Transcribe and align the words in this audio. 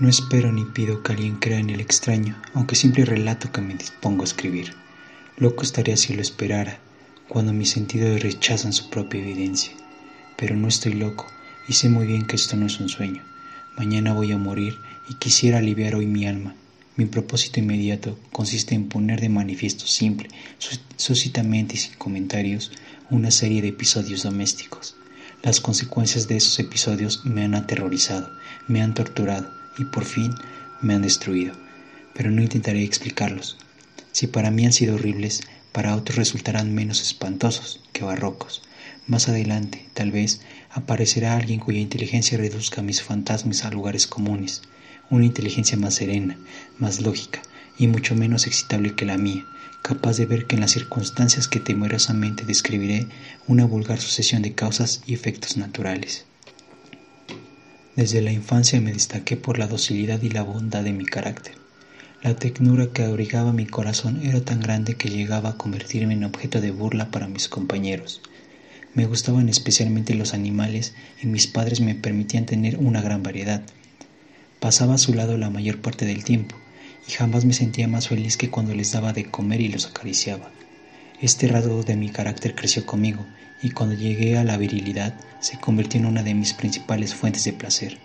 No 0.00 0.08
espero 0.08 0.50
ni 0.50 0.64
pido 0.64 1.04
que 1.04 1.12
alguien 1.12 1.36
crea 1.36 1.60
en 1.60 1.70
el 1.70 1.80
extraño, 1.80 2.34
aunque 2.52 2.74
simple 2.74 3.04
relato 3.04 3.52
que 3.52 3.60
me 3.60 3.76
dispongo 3.76 4.22
a 4.22 4.24
escribir. 4.24 4.74
Loco 5.36 5.62
estaría 5.62 5.96
si 5.96 6.14
lo 6.14 6.20
esperara, 6.20 6.80
cuando 7.28 7.52
mis 7.52 7.70
sentidos 7.70 8.20
rechazan 8.20 8.72
su 8.72 8.90
propia 8.90 9.20
evidencia. 9.20 9.72
Pero 10.36 10.56
no 10.56 10.66
estoy 10.66 10.94
loco 10.94 11.28
y 11.68 11.74
sé 11.74 11.88
muy 11.90 12.08
bien 12.08 12.26
que 12.26 12.34
esto 12.34 12.56
no 12.56 12.66
es 12.66 12.80
un 12.80 12.88
sueño. 12.88 13.22
Mañana 13.76 14.12
voy 14.12 14.32
a 14.32 14.36
morir 14.36 14.78
y 15.08 15.14
quisiera 15.14 15.58
aliviar 15.58 15.94
hoy 15.94 16.06
mi 16.06 16.26
alma. 16.26 16.56
Mi 16.96 17.06
propósito 17.06 17.60
inmediato 17.60 18.18
consiste 18.32 18.74
en 18.74 18.88
poner 18.88 19.20
de 19.20 19.28
manifiesto 19.28 19.86
simple, 19.86 20.28
súcitamente 20.96 21.76
y 21.76 21.78
sin 21.78 21.94
comentarios, 21.94 22.72
una 23.10 23.30
serie 23.30 23.62
de 23.62 23.68
episodios 23.68 24.24
domésticos. 24.24 24.96
Las 25.44 25.60
consecuencias 25.60 26.26
de 26.26 26.38
esos 26.38 26.58
episodios 26.58 27.24
me 27.24 27.44
han 27.44 27.54
aterrorizado, 27.54 28.28
me 28.66 28.82
han 28.82 28.92
torturado 28.94 29.63
y 29.78 29.84
por 29.84 30.04
fin 30.04 30.34
me 30.80 30.94
han 30.94 31.02
destruido. 31.02 31.54
Pero 32.14 32.30
no 32.30 32.42
intentaré 32.42 32.82
explicarlos. 32.82 33.56
Si 34.12 34.26
para 34.26 34.50
mí 34.50 34.64
han 34.66 34.72
sido 34.72 34.94
horribles, 34.94 35.42
para 35.72 35.96
otros 35.96 36.16
resultarán 36.16 36.74
menos 36.74 37.02
espantosos 37.02 37.80
que 37.92 38.04
barrocos. 38.04 38.62
Más 39.06 39.28
adelante, 39.28 39.86
tal 39.92 40.12
vez, 40.12 40.40
aparecerá 40.70 41.36
alguien 41.36 41.60
cuya 41.60 41.80
inteligencia 41.80 42.38
reduzca 42.38 42.80
mis 42.80 43.02
fantasmas 43.02 43.64
a 43.64 43.70
lugares 43.70 44.06
comunes, 44.06 44.62
una 45.10 45.24
inteligencia 45.24 45.76
más 45.76 45.94
serena, 45.94 46.38
más 46.78 47.00
lógica 47.00 47.42
y 47.76 47.88
mucho 47.88 48.14
menos 48.14 48.46
excitable 48.46 48.94
que 48.94 49.04
la 49.04 49.18
mía, 49.18 49.44
capaz 49.82 50.16
de 50.16 50.26
ver 50.26 50.46
que 50.46 50.54
en 50.54 50.60
las 50.60 50.70
circunstancias 50.70 51.48
que 51.48 51.60
temerosamente 51.60 52.44
describiré 52.44 53.06
una 53.46 53.64
vulgar 53.64 54.00
sucesión 54.00 54.42
de 54.42 54.54
causas 54.54 55.02
y 55.06 55.14
efectos 55.14 55.56
naturales. 55.56 56.24
Desde 57.96 58.20
la 58.22 58.32
infancia 58.32 58.80
me 58.80 58.92
destaqué 58.92 59.36
por 59.36 59.56
la 59.56 59.68
docilidad 59.68 60.20
y 60.20 60.28
la 60.28 60.42
bondad 60.42 60.82
de 60.82 60.92
mi 60.92 61.04
carácter. 61.04 61.54
La 62.24 62.34
ternura 62.34 62.88
que 62.88 63.04
abrigaba 63.04 63.52
mi 63.52 63.66
corazón 63.66 64.20
era 64.24 64.40
tan 64.40 64.60
grande 64.60 64.96
que 64.96 65.10
llegaba 65.10 65.50
a 65.50 65.56
convertirme 65.56 66.14
en 66.14 66.24
objeto 66.24 66.60
de 66.60 66.72
burla 66.72 67.12
para 67.12 67.28
mis 67.28 67.48
compañeros. 67.48 68.20
Me 68.94 69.06
gustaban 69.06 69.48
especialmente 69.48 70.14
los 70.14 70.34
animales 70.34 70.94
y 71.22 71.28
mis 71.28 71.46
padres 71.46 71.80
me 71.80 71.94
permitían 71.94 72.46
tener 72.46 72.78
una 72.78 73.00
gran 73.00 73.22
variedad. 73.22 73.62
Pasaba 74.58 74.94
a 74.94 74.98
su 74.98 75.14
lado 75.14 75.38
la 75.38 75.50
mayor 75.50 75.80
parte 75.80 76.04
del 76.04 76.24
tiempo 76.24 76.56
y 77.06 77.12
jamás 77.12 77.44
me 77.44 77.52
sentía 77.52 77.86
más 77.86 78.08
feliz 78.08 78.36
que 78.36 78.50
cuando 78.50 78.74
les 78.74 78.90
daba 78.90 79.12
de 79.12 79.30
comer 79.30 79.60
y 79.60 79.68
los 79.68 79.86
acariciaba. 79.86 80.50
Este 81.24 81.48
rasgo 81.48 81.82
de 81.82 81.96
mi 81.96 82.10
carácter 82.10 82.54
creció 82.54 82.84
conmigo 82.84 83.24
y 83.62 83.70
cuando 83.70 83.94
llegué 83.94 84.36
a 84.36 84.44
la 84.44 84.58
virilidad 84.58 85.14
se 85.40 85.58
convirtió 85.58 85.98
en 85.98 86.04
una 86.04 86.22
de 86.22 86.34
mis 86.34 86.52
principales 86.52 87.14
fuentes 87.14 87.44
de 87.44 87.54
placer. 87.54 87.96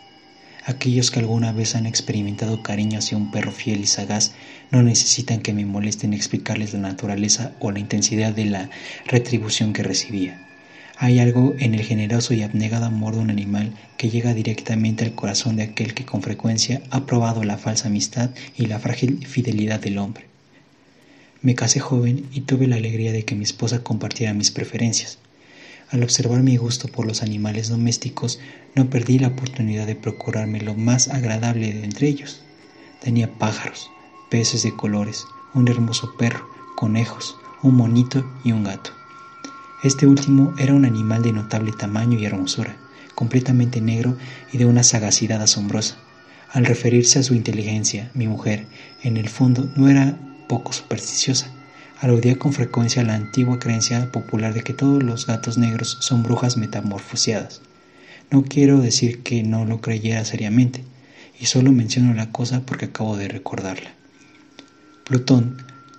Aquellos 0.66 1.12
que 1.12 1.20
alguna 1.20 1.52
vez 1.52 1.76
han 1.76 1.86
experimentado 1.86 2.64
cariño 2.64 2.98
hacia 2.98 3.18
un 3.18 3.30
perro 3.30 3.52
fiel 3.52 3.82
y 3.82 3.88
sagaz 3.88 4.32
no 4.72 4.84
necesitan 4.84 5.42
que 5.42 5.52
me 5.52 5.66
molesten 5.66 6.14
explicarles 6.14 6.72
la 6.72 6.80
naturaleza 6.80 7.52
o 7.60 7.72
la 7.72 7.80
intensidad 7.80 8.32
de 8.32 8.46
la 8.46 8.70
retribución 9.06 9.74
que 9.74 9.84
recibía. 9.84 10.40
Hay 10.96 11.20
algo 11.20 11.56
en 11.60 11.76
el 11.76 11.82
generoso 11.82 12.34
y 12.34 12.44
abnegado 12.44 12.86
amor 12.86 13.16
de 13.16 13.20
un 13.20 13.32
animal 13.32 13.74
que 13.98 14.10
llega 14.10 14.34
directamente 14.34 15.04
al 15.04 15.14
corazón 15.14 15.58
de 15.58 15.64
aquel 15.64 15.94
que 15.94 16.06
con 16.06 16.22
frecuencia 16.22 16.82
ha 16.90 17.06
probado 17.06 17.44
la 17.44 17.58
falsa 17.58 17.90
amistad 17.90 18.30
y 18.56 18.68
la 18.68 18.80
frágil 18.80 19.28
fidelidad 19.28 19.82
del 19.82 19.98
hombre. 19.98 20.29
Me 21.42 21.56
casé 21.56 21.80
joven 21.80 22.28
y 22.34 22.42
tuve 22.42 22.68
la 22.68 22.76
alegría 22.76 23.14
de 23.14 23.24
que 23.24 23.36
mi 23.36 23.44
esposa 23.44 23.82
compartiera 23.82 24.34
mis 24.34 24.52
preferencias. 24.52 25.20
Al 25.90 26.04
observar 26.04 26.44
mi 26.44 26.58
gusto 26.58 26.90
por 26.90 27.08
los 27.08 27.24
animales 27.24 27.70
domésticos, 27.70 28.40
no 28.76 28.90
perdí 28.90 29.20
la 29.20 29.30
oportunidad 29.30 29.88
de 29.88 29.96
procurarme 29.96 30.60
lo 30.60 30.76
más 30.76 31.08
agradable 31.08 31.72
de 31.72 31.84
entre 31.86 32.10
ellos. 32.10 32.42
Tenía 33.02 33.32
pájaros, 33.40 33.90
peces 34.30 34.64
de 34.64 34.76
colores, 34.76 35.24
un 35.54 35.70
hermoso 35.70 36.14
perro, 36.18 36.46
conejos, 36.76 37.38
un 37.64 37.76
monito 37.76 38.30
y 38.44 38.52
un 38.52 38.66
gato. 38.66 38.92
Este 39.82 40.08
último 40.08 40.54
era 40.60 40.74
un 40.74 40.84
animal 40.84 41.24
de 41.24 41.32
notable 41.32 41.72
tamaño 41.72 42.20
y 42.20 42.26
hermosura, 42.26 42.76
completamente 43.16 43.80
negro 43.80 44.18
y 44.52 44.58
de 44.58 44.66
una 44.66 44.84
sagacidad 44.84 45.42
asombrosa. 45.42 45.98
Al 46.52 46.66
referirse 46.66 47.20
a 47.20 47.24
su 47.24 47.34
inteligencia, 47.34 48.12
mi 48.14 48.28
mujer, 48.28 48.68
en 49.04 49.16
el 49.16 49.30
fondo, 49.30 49.70
no 49.78 49.88
era 49.88 50.18
poco 50.50 50.74
supersticiosa 50.74 51.54
aludía 52.02 52.40
con 52.40 52.54
frecuencia 52.54 53.02
a 53.02 53.06
la 53.06 53.16
antigua 53.16 53.60
creencia 53.60 54.12
popular 54.12 54.54
de 54.54 54.64
que 54.64 54.74
todos 54.74 55.04
los 55.04 55.28
gatos 55.28 55.58
negros 55.58 55.98
son 56.00 56.24
brujas 56.24 56.58
metamorfoseadas. 56.58 57.62
No 58.32 58.44
quiero 58.44 58.80
decir 58.80 59.22
que 59.22 59.44
no 59.44 59.66
lo 59.66 59.82
creyera 59.82 60.24
seriamente, 60.24 60.84
y 61.40 61.46
solo 61.48 61.72
menciono 61.72 62.14
la 62.14 62.32
cosa 62.32 62.62
porque 62.66 62.86
acabo 62.86 63.18
de 63.18 63.28
recordarla. 63.28 63.92
Plutón, 65.04 65.58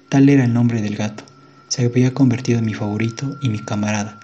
tal 0.09 0.29
era 0.29 0.45
el 0.45 0.55
nombre 0.55 0.81
del 0.81 0.97
gato, 0.97 1.25
se 1.69 1.85
había 1.85 2.15
convertido 2.15 2.59
en 2.59 2.67
mi 2.67 2.75
favorito 2.75 3.39
y 3.43 3.49
mi 3.49 3.59
camarada. 3.59 4.21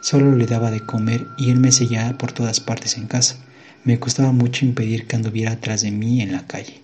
Solo 0.00 0.34
le 0.34 0.46
daba 0.46 0.70
de 0.70 0.80
comer 0.80 1.26
y 1.38 1.50
él 1.50 1.60
me 1.60 1.70
seguía 1.70 2.18
por 2.18 2.32
todas 2.32 2.58
partes 2.58 2.96
en 2.96 3.06
casa. 3.06 3.36
Me 3.84 4.00
costaba 4.00 4.32
mucho 4.32 4.64
impedir 4.64 5.06
que 5.06 5.14
anduviera 5.14 5.52
atrás 5.52 5.82
de 5.82 5.92
mí 5.92 6.20
en 6.20 6.32
la 6.32 6.46
calle. 6.46 6.82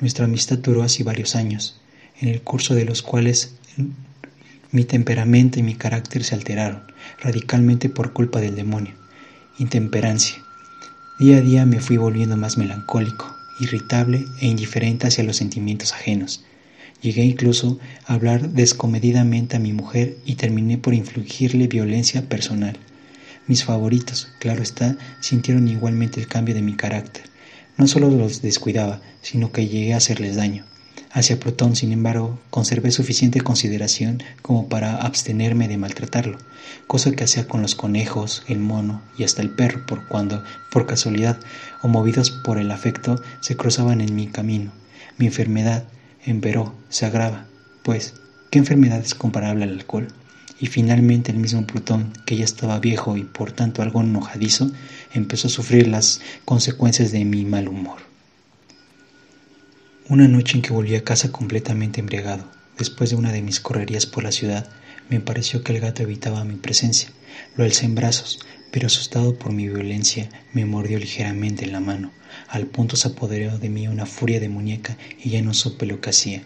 Nuestra 0.00 0.24
amistad 0.24 0.58
duró 0.58 0.82
así 0.82 1.02
varios 1.02 1.36
años, 1.36 1.80
en 2.20 2.28
el 2.28 2.42
curso 2.42 2.74
de 2.74 2.84
los 2.84 3.02
cuales 3.02 3.54
mi 4.72 4.84
temperamento 4.84 5.60
y 5.60 5.62
mi 5.62 5.74
carácter 5.74 6.24
se 6.24 6.34
alteraron 6.34 6.82
radicalmente 7.20 7.88
por 7.88 8.12
culpa 8.12 8.40
del 8.40 8.56
demonio. 8.56 8.94
Intemperancia. 9.58 10.36
Día 11.20 11.36
a 11.36 11.40
día 11.40 11.64
me 11.64 11.78
fui 11.78 11.96
volviendo 11.96 12.36
más 12.36 12.58
melancólico, 12.58 13.32
irritable 13.60 14.24
e 14.40 14.48
indiferente 14.48 15.06
hacia 15.06 15.22
los 15.22 15.36
sentimientos 15.36 15.92
ajenos. 15.92 16.44
Llegué 17.00 17.22
incluso 17.24 17.78
a 18.06 18.14
hablar 18.14 18.48
descomedidamente 18.48 19.56
a 19.56 19.60
mi 19.60 19.72
mujer 19.72 20.16
y 20.24 20.34
terminé 20.34 20.76
por 20.76 20.94
infligirle 20.94 21.68
violencia 21.68 22.28
personal. 22.28 22.76
Mis 23.46 23.62
favoritos, 23.62 24.28
claro 24.40 24.62
está, 24.62 24.96
sintieron 25.20 25.68
igualmente 25.68 26.18
el 26.18 26.26
cambio 26.26 26.54
de 26.54 26.62
mi 26.62 26.74
carácter. 26.74 27.33
No 27.76 27.86
solo 27.88 28.08
los 28.10 28.42
descuidaba, 28.42 29.00
sino 29.22 29.50
que 29.50 29.66
llegué 29.66 29.94
a 29.94 29.98
hacerles 29.98 30.36
daño. 30.36 30.64
Hacia 31.10 31.38
Plutón, 31.38 31.76
sin 31.76 31.92
embargo, 31.92 32.40
conservé 32.50 32.90
suficiente 32.90 33.40
consideración 33.40 34.22
como 34.42 34.68
para 34.68 34.96
abstenerme 34.96 35.68
de 35.68 35.76
maltratarlo, 35.76 36.38
cosa 36.88 37.12
que 37.12 37.22
hacía 37.22 37.46
con 37.46 37.62
los 37.62 37.76
conejos, 37.76 38.42
el 38.48 38.58
mono 38.58 39.00
y 39.16 39.22
hasta 39.22 39.40
el 39.40 39.50
perro 39.50 39.86
por 39.86 40.08
cuando, 40.08 40.42
por 40.72 40.86
casualidad 40.86 41.38
o 41.82 41.88
movidos 41.88 42.30
por 42.30 42.58
el 42.58 42.72
afecto, 42.72 43.22
se 43.40 43.56
cruzaban 43.56 44.00
en 44.00 44.14
mi 44.16 44.26
camino. 44.26 44.72
Mi 45.16 45.26
enfermedad, 45.26 45.84
emperó, 46.24 46.74
se 46.88 47.06
agrava, 47.06 47.46
pues, 47.84 48.14
¿qué 48.50 48.58
enfermedad 48.58 48.98
es 48.98 49.14
comparable 49.14 49.64
al 49.64 49.70
alcohol? 49.70 50.08
Y 50.58 50.66
finalmente 50.66 51.30
el 51.30 51.38
mismo 51.38 51.66
Plutón, 51.66 52.12
que 52.26 52.36
ya 52.36 52.44
estaba 52.44 52.78
viejo 52.78 53.16
y 53.16 53.24
por 53.24 53.52
tanto 53.52 53.82
algo 53.82 54.00
enojadizo, 54.00 54.70
empezó 55.14 55.48
a 55.48 55.50
sufrir 55.50 55.86
las 55.86 56.20
consecuencias 56.44 57.12
de 57.12 57.24
mi 57.24 57.44
mal 57.44 57.68
humor. 57.68 57.98
Una 60.08 60.28
noche 60.28 60.56
en 60.56 60.62
que 60.62 60.72
volví 60.72 60.94
a 60.96 61.04
casa 61.04 61.32
completamente 61.32 62.00
embriagado, 62.00 62.44
después 62.76 63.10
de 63.10 63.16
una 63.16 63.32
de 63.32 63.40
mis 63.40 63.60
correrías 63.60 64.04
por 64.04 64.22
la 64.22 64.32
ciudad, 64.32 64.68
me 65.08 65.20
pareció 65.20 65.62
que 65.62 65.72
el 65.72 65.80
gato 65.80 66.02
evitaba 66.02 66.44
mi 66.44 66.56
presencia. 66.56 67.08
Lo 67.56 67.64
alcé 67.64 67.86
en 67.86 67.94
brazos, 67.94 68.38
pero 68.70 68.86
asustado 68.86 69.38
por 69.38 69.52
mi 69.52 69.68
violencia, 69.68 70.28
me 70.52 70.64
mordió 70.64 70.98
ligeramente 70.98 71.64
en 71.64 71.72
la 71.72 71.80
mano. 71.80 72.10
Al 72.48 72.66
punto 72.66 72.96
se 72.96 73.08
apoderó 73.08 73.58
de 73.58 73.70
mí 73.70 73.88
una 73.88 74.06
furia 74.06 74.40
demoníaca 74.40 74.98
y 75.22 75.30
ya 75.30 75.42
no 75.42 75.54
supe 75.54 75.86
lo 75.86 76.00
que 76.00 76.10
hacía. 76.10 76.42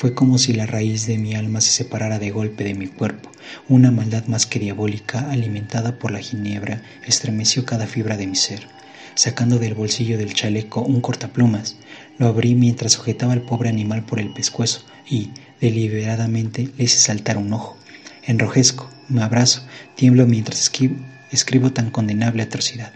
Fue 0.00 0.14
como 0.14 0.38
si 0.38 0.54
la 0.54 0.64
raíz 0.64 1.06
de 1.06 1.18
mi 1.18 1.34
alma 1.34 1.60
se 1.60 1.72
separara 1.72 2.18
de 2.18 2.30
golpe 2.30 2.64
de 2.64 2.72
mi 2.72 2.86
cuerpo. 2.86 3.30
Una 3.68 3.90
maldad 3.90 4.24
más 4.28 4.46
que 4.46 4.58
diabólica, 4.58 5.30
alimentada 5.30 5.98
por 5.98 6.10
la 6.10 6.20
ginebra, 6.20 6.80
estremeció 7.06 7.66
cada 7.66 7.86
fibra 7.86 8.16
de 8.16 8.26
mi 8.26 8.34
ser. 8.34 8.66
Sacando 9.14 9.58
del 9.58 9.74
bolsillo 9.74 10.16
del 10.16 10.32
chaleco 10.32 10.80
un 10.80 11.02
cortaplumas, 11.02 11.76
lo 12.16 12.28
abrí 12.28 12.54
mientras 12.54 12.92
sujetaba 12.92 13.34
al 13.34 13.42
pobre 13.42 13.68
animal 13.68 14.06
por 14.06 14.20
el 14.20 14.32
pescuezo 14.32 14.86
y, 15.06 15.32
deliberadamente, 15.60 16.70
le 16.78 16.84
hice 16.84 16.98
saltar 16.98 17.36
un 17.36 17.52
ojo. 17.52 17.76
Enrojezco, 18.24 18.88
me 19.10 19.22
abrazo, 19.22 19.66
tiemblo 19.96 20.26
mientras 20.26 20.62
escribo, 20.62 20.96
escribo 21.30 21.72
tan 21.74 21.90
condenable 21.90 22.42
atrocidad. 22.42 22.94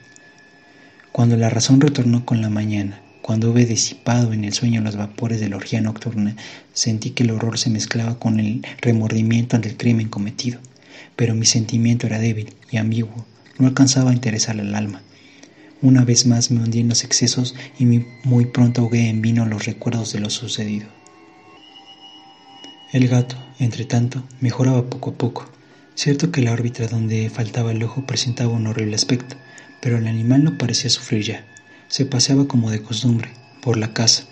Cuando 1.12 1.37
la 1.37 1.51
razón 1.51 1.83
retornó 1.83 2.25
con 2.25 2.41
la 2.41 2.49
mañana, 2.49 3.03
cuando 3.25 3.50
hube 3.50 3.65
disipado 3.65 4.35
en 4.35 4.44
el 4.44 4.53
sueño 4.53 4.82
los 4.82 4.97
vapores 4.97 5.41
de 5.41 5.49
la 5.49 5.56
orgía 5.56 5.81
nocturna, 5.81 6.37
sentí 6.75 7.12
que 7.12 7.23
el 7.23 7.31
horror 7.31 7.59
se 7.59 7.71
mezclaba 7.71 8.19
con 8.19 8.38
el 8.38 8.61
remordimiento 8.82 9.56
ante 9.56 9.71
el 9.71 9.79
crimen 9.79 10.11
cometido. 10.11 10.61
Pero 11.17 11.35
mi 11.35 11.47
sentimiento 11.47 12.06
era 12.06 12.19
débil 12.19 12.53
y 12.71 12.76
ambiguo, 12.76 13.25
no 13.59 13.67
alcanzaba 13.67 14.11
a 14.11 14.12
interesar 14.12 14.61
al 14.61 14.75
alma. 14.75 15.00
Una 15.81 16.05
vez 16.05 16.26
más 16.26 16.50
me 16.50 16.62
hundí 16.62 16.81
en 16.81 16.91
los 16.91 17.03
excesos 17.03 17.55
y 17.79 17.87
muy 18.25 18.44
pronto 18.44 18.82
ahogué 18.82 19.09
en 19.09 19.23
vino 19.23 19.47
los 19.47 19.65
recuerdos 19.65 20.12
de 20.12 20.20
lo 20.20 20.29
sucedido. 20.29 20.88
El 22.93 23.09
gato, 23.09 23.37
entre 23.59 23.87
tanto, 23.87 24.23
mejoraba 24.41 24.91
poco 24.91 25.12
a 25.12 25.15
poco. 25.15 25.50
Cierto 25.94 26.31
que 26.31 26.43
la 26.43 26.53
órbita 26.53 26.87
donde 26.88 27.31
faltaba 27.31 27.73
el 27.73 27.82
ojo 27.85 28.05
presentaba 28.05 28.53
un 28.53 28.67
horrible 28.67 28.97
aspecto, 28.97 29.35
pero 29.81 29.97
el 29.97 30.09
animal 30.09 30.44
no 30.44 30.59
parecía 30.59 30.91
sufrir 30.91 31.23
ya. 31.25 31.54
Se 31.89 32.07
paseaba 32.07 32.47
como 32.49 32.71
de 32.71 32.83
costumbre 32.83 33.31
por 33.61 33.77
la 33.77 33.93
casa, 33.93 34.25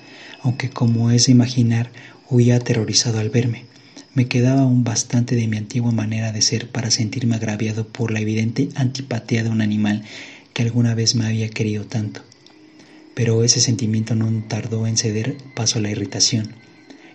aunque 0.43 0.71
como 0.71 1.11
es 1.11 1.27
de 1.27 1.33
imaginar, 1.33 1.91
huía 2.29 2.57
aterrorizado 2.57 3.19
al 3.19 3.31
verme. 3.31 3.65
Me 4.15 4.29
quedaba 4.29 4.63
aún 4.63 4.85
bastante 4.85 5.37
de 5.37 5.47
mi 5.47 5.57
antigua 5.57 5.93
manera 5.93 6.33
de 6.33 6.43
ser 6.43 6.71
para 6.71 6.91
sentirme 6.91 7.37
agraviado 7.37 7.87
por 7.87 8.11
la 8.11 8.21
evidente 8.21 8.69
antipatía 8.75 9.43
de 9.43 9.51
un 9.51 9.63
animal 9.63 10.05
que 10.53 10.63
alguna 10.63 10.95
vez 10.95 11.15
me 11.15 11.27
había 11.27 11.49
querido 11.49 11.87
tanto. 11.87 12.23
Pero 13.15 13.45
ese 13.45 13.61
sentimiento 13.61 14.15
no 14.15 14.31
tardó 14.49 14.87
en 14.87 14.97
ceder 14.97 15.37
paso 15.55 15.79
a 15.79 15.83
la 15.83 15.91
irritación. 15.91 16.55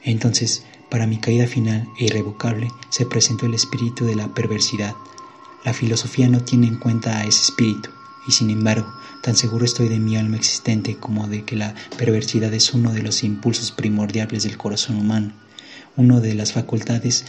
Entonces, 0.04 0.63
para 0.90 1.07
mi 1.07 1.18
caída 1.18 1.48
final 1.48 1.88
e 2.00 2.06
irrevocable, 2.06 2.69
se 2.90 3.06
presentó 3.06 3.45
el 3.45 3.54
espíritu 3.54 4.06
de 4.06 4.16
la 4.16 4.33
perversidad. 4.33 4.95
La 5.66 5.74
filosofía 5.74 6.30
no 6.30 6.44
tiene 6.44 6.68
en 6.68 6.78
cuenta 6.78 7.19
a 7.19 7.25
ese 7.25 7.42
espíritu, 7.42 7.90
y 8.27 8.31
sin 8.31 8.50
embargo, 8.50 8.94
tan 9.21 9.35
seguro 9.35 9.65
estoy 9.65 9.88
de 9.88 10.00
mi 10.00 10.18
alma 10.18 10.38
existente 10.38 10.97
como 10.97 11.27
de 11.27 11.44
que 11.45 11.56
la 11.56 11.74
perversidad 11.97 12.53
es 12.53 12.74
uno 12.74 12.91
de 12.91 13.03
los 13.03 13.24
impulsos 13.24 13.71
primordiales 13.71 14.44
del 14.44 14.57
corazón 14.57 14.97
humano 14.97 15.33
uno 15.97 16.21
de 16.21 16.35
las 16.35 16.53
facultades 16.53 17.25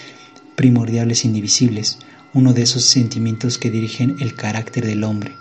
primordiales 0.54 1.24
indivisibles, 1.24 1.98
uno 2.34 2.52
de 2.52 2.62
esos 2.62 2.84
sentimientos 2.84 3.58
que 3.58 3.70
dirigen 3.70 4.16
el 4.20 4.34
carácter 4.34 4.86
del 4.86 5.04
hombre. 5.04 5.34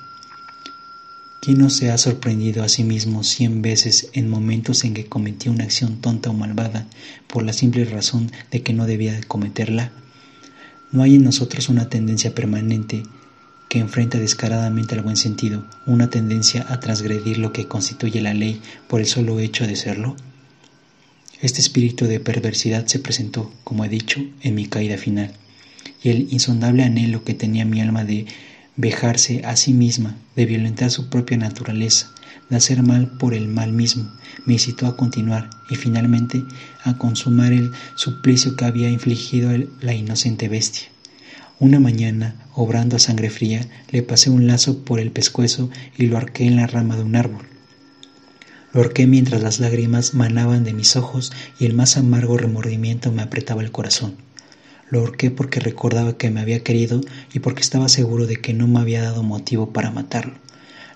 ¿Quién 1.41 1.59
no 1.59 1.69
se 1.69 1.91
ha 1.91 1.97
sorprendido 1.97 2.63
a 2.63 2.69
sí 2.69 2.83
mismo 2.83 3.23
cien 3.23 3.61
veces 3.61 4.09
en 4.13 4.29
momentos 4.29 4.83
en 4.83 4.93
que 4.93 5.05
cometió 5.05 5.51
una 5.51 5.65
acción 5.65 6.01
tonta 6.01 6.29
o 6.29 6.33
malvada 6.33 6.87
por 7.27 7.43
la 7.43 7.53
simple 7.53 7.85
razón 7.85 8.31
de 8.49 8.63
que 8.63 8.73
no 8.73 8.85
debía 8.85 9.19
cometerla? 9.27 9.91
No 10.91 11.03
hay 11.03 11.15
en 11.15 11.23
nosotros 11.23 11.69
una 11.69 11.89
tendencia 11.89 12.33
permanente 12.33 13.03
que 13.69 13.79
enfrenta 13.79 14.17
descaradamente 14.17 14.95
al 14.95 15.01
buen 15.01 15.17
sentido, 15.17 15.65
una 15.85 16.09
tendencia 16.09 16.65
a 16.69 16.79
transgredir 16.79 17.37
lo 17.37 17.51
que 17.51 17.67
constituye 17.67 18.21
la 18.21 18.33
ley 18.33 18.61
por 18.87 19.01
el 19.01 19.07
solo 19.07 19.39
hecho 19.39 19.67
de 19.67 19.75
serlo? 19.75 20.15
Este 21.41 21.61
espíritu 21.61 22.05
de 22.05 22.19
perversidad 22.19 22.87
se 22.87 22.99
presentó, 22.99 23.53
como 23.63 23.85
he 23.85 23.89
dicho, 23.89 24.21
en 24.41 24.55
mi 24.55 24.65
caída 24.65 24.97
final, 24.97 25.33
y 26.01 26.09
el 26.09 26.27
insondable 26.31 26.83
anhelo 26.83 27.23
que 27.23 27.33
tenía 27.33 27.65
mi 27.65 27.81
alma 27.81 28.03
de 28.05 28.25
vejarse 28.75 29.43
a 29.45 29.55
sí 29.55 29.73
misma, 29.73 30.15
de 30.35 30.45
violentar 30.45 30.89
su 30.89 31.09
propia 31.09 31.37
naturaleza, 31.37 32.11
de 32.49 32.55
hacer 32.55 32.83
mal 32.83 33.07
por 33.17 33.33
el 33.33 33.47
mal 33.47 33.73
mismo, 33.73 34.11
me 34.45 34.53
incitó 34.53 34.87
a 34.87 34.95
continuar 34.95 35.49
y 35.69 35.75
finalmente 35.75 36.43
a 36.83 36.97
consumar 36.97 37.51
el 37.51 37.71
suplicio 37.95 38.55
que 38.55 38.65
había 38.65 38.89
infligido 38.89 39.51
la 39.81 39.93
inocente 39.93 40.47
bestia. 40.47 40.87
Una 41.59 41.79
mañana, 41.79 42.35
obrando 42.53 42.97
a 42.97 42.99
sangre 42.99 43.31
fría, 43.31 43.67
le 43.89 44.03
pasé 44.03 44.29
un 44.29 44.45
lazo 44.45 44.83
por 44.85 44.99
el 44.99 45.09
pescuezo 45.09 45.71
y 45.97 46.05
lo 46.05 46.17
arqué 46.17 46.45
en 46.45 46.55
la 46.55 46.67
rama 46.67 46.95
de 46.95 47.01
un 47.01 47.15
árbol. 47.15 47.47
Lo 48.73 48.87
mientras 49.07 49.41
las 49.41 49.59
lágrimas 49.59 50.13
manaban 50.13 50.63
de 50.63 50.73
mis 50.73 50.95
ojos 50.95 51.33
y 51.59 51.65
el 51.65 51.73
más 51.73 51.97
amargo 51.97 52.37
remordimiento 52.37 53.11
me 53.11 53.23
apretaba 53.23 53.63
el 53.63 53.71
corazón. 53.71 54.17
Lo 54.91 54.99
ahorqué 54.99 55.31
porque 55.31 55.59
recordaba 55.59 56.15
que 56.15 56.29
me 56.29 56.41
había 56.41 56.63
querido 56.63 57.01
y 57.33 57.39
porque 57.39 57.61
estaba 57.61 57.89
seguro 57.89 58.27
de 58.27 58.35
que 58.35 58.53
no 58.53 58.67
me 58.67 58.79
había 58.79 59.01
dado 59.01 59.23
motivo 59.23 59.73
para 59.73 59.89
matarlo. 59.89 60.35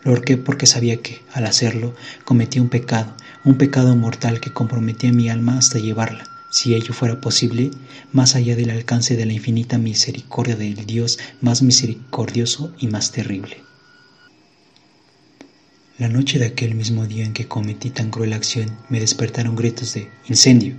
Lo 0.03 0.11
ahorqué 0.11 0.37
porque 0.37 0.67
sabía 0.67 0.97
que, 0.97 1.21
al 1.33 1.47
hacerlo, 1.47 1.95
cometí 2.23 2.59
un 2.59 2.69
pecado, 2.69 3.15
un 3.43 3.57
pecado 3.57 3.95
mortal 3.95 4.39
que 4.39 4.53
comprometía 4.53 5.11
mi 5.11 5.27
alma 5.27 5.57
hasta 5.57 5.79
llevarla, 5.79 6.23
si 6.51 6.75
ello 6.75 6.93
fuera 6.93 7.19
posible, 7.21 7.71
más 8.11 8.35
allá 8.35 8.55
del 8.55 8.69
alcance 8.69 9.15
de 9.15 9.25
la 9.25 9.33
infinita 9.33 9.77
misericordia 9.77 10.55
del 10.55 10.85
Dios 10.85 11.17
más 11.39 11.61
misericordioso 11.63 12.73
y 12.77 12.87
más 12.87 13.11
terrible. 13.11 13.57
La 15.97 16.09
noche 16.09 16.39
de 16.39 16.47
aquel 16.47 16.75
mismo 16.75 17.07
día 17.07 17.23
en 17.23 17.33
que 17.33 17.47
cometí 17.47 17.89
tan 17.89 18.09
cruel 18.11 18.33
acción 18.33 18.77
me 18.89 18.99
despertaron 18.99 19.55
gritos 19.55 19.93
de 19.93 20.09
incendio. 20.27 20.75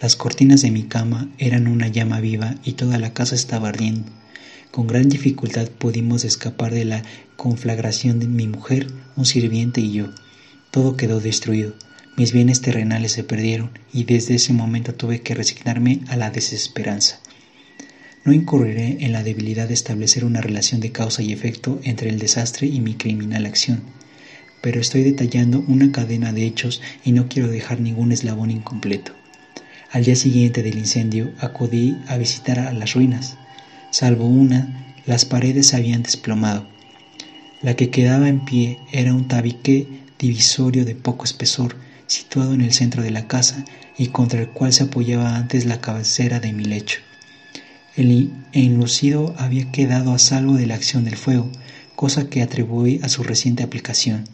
Las 0.00 0.16
cortinas 0.16 0.62
de 0.62 0.70
mi 0.70 0.84
cama 0.84 1.28
eran 1.38 1.66
una 1.68 1.88
llama 1.88 2.20
viva 2.20 2.54
y 2.64 2.72
toda 2.72 2.98
la 2.98 3.12
casa 3.12 3.34
estaba 3.34 3.68
ardiendo. 3.68 4.10
Con 4.70 4.86
gran 4.86 5.08
dificultad 5.08 5.68
pudimos 5.68 6.24
escapar 6.24 6.72
de 6.72 6.84
la 6.84 7.02
conflagración 7.36 8.20
de 8.20 8.26
mi 8.26 8.48
mujer, 8.48 8.86
un 9.16 9.26
sirviente 9.26 9.80
y 9.80 9.92
yo. 9.92 10.06
Todo 10.70 10.96
quedó 10.96 11.20
destruido. 11.20 11.74
Mis 12.16 12.32
bienes 12.32 12.60
terrenales 12.60 13.12
se 13.12 13.24
perdieron 13.24 13.70
y 13.92 14.04
desde 14.04 14.36
ese 14.36 14.52
momento 14.52 14.94
tuve 14.94 15.20
que 15.20 15.34
resignarme 15.34 16.00
a 16.08 16.16
la 16.16 16.30
desesperanza. 16.30 17.20
No 18.24 18.32
incurriré 18.32 18.98
en 19.00 19.12
la 19.12 19.22
debilidad 19.22 19.68
de 19.68 19.74
establecer 19.74 20.24
una 20.24 20.40
relación 20.40 20.80
de 20.80 20.92
causa 20.92 21.22
y 21.22 21.32
efecto 21.32 21.80
entre 21.82 22.08
el 22.08 22.18
desastre 22.18 22.66
y 22.66 22.80
mi 22.80 22.94
criminal 22.94 23.46
acción 23.46 23.82
pero 24.64 24.80
estoy 24.80 25.02
detallando 25.02 25.62
una 25.68 25.92
cadena 25.92 26.32
de 26.32 26.46
hechos 26.46 26.80
y 27.04 27.12
no 27.12 27.28
quiero 27.28 27.48
dejar 27.48 27.80
ningún 27.80 28.12
eslabón 28.12 28.50
incompleto. 28.50 29.12
Al 29.90 30.06
día 30.06 30.16
siguiente 30.16 30.62
del 30.62 30.78
incendio 30.78 31.30
acudí 31.38 31.98
a 32.08 32.16
visitar 32.16 32.58
a 32.58 32.72
las 32.72 32.94
ruinas. 32.94 33.36
Salvo 33.90 34.24
una, 34.24 34.96
las 35.04 35.26
paredes 35.26 35.66
se 35.66 35.76
habían 35.76 36.02
desplomado. 36.02 36.66
La 37.60 37.76
que 37.76 37.90
quedaba 37.90 38.26
en 38.30 38.46
pie 38.46 38.78
era 38.90 39.12
un 39.12 39.28
tabique 39.28 39.86
divisorio 40.18 40.86
de 40.86 40.94
poco 40.94 41.24
espesor, 41.24 41.76
situado 42.06 42.54
en 42.54 42.60
el 42.60 42.72
centro 42.72 43.02
de 43.02 43.10
la 43.10 43.26
casa 43.26 43.64
y 43.96 44.08
contra 44.08 44.40
el 44.40 44.48
cual 44.50 44.72
se 44.72 44.84
apoyaba 44.84 45.36
antes 45.36 45.64
la 45.64 45.80
cabecera 45.80 46.40
de 46.40 46.52
mi 46.52 46.64
lecho. 46.64 47.00
El 47.96 48.32
enlucido 48.52 49.34
había 49.38 49.70
quedado 49.70 50.12
a 50.12 50.18
salvo 50.18 50.54
de 50.54 50.66
la 50.66 50.74
acción 50.74 51.04
del 51.04 51.16
fuego, 51.16 51.50
cosa 51.94 52.28
que 52.28 52.42
atribuí 52.42 53.00
a 53.02 53.08
su 53.08 53.22
reciente 53.22 53.62
aplicación 53.62 54.24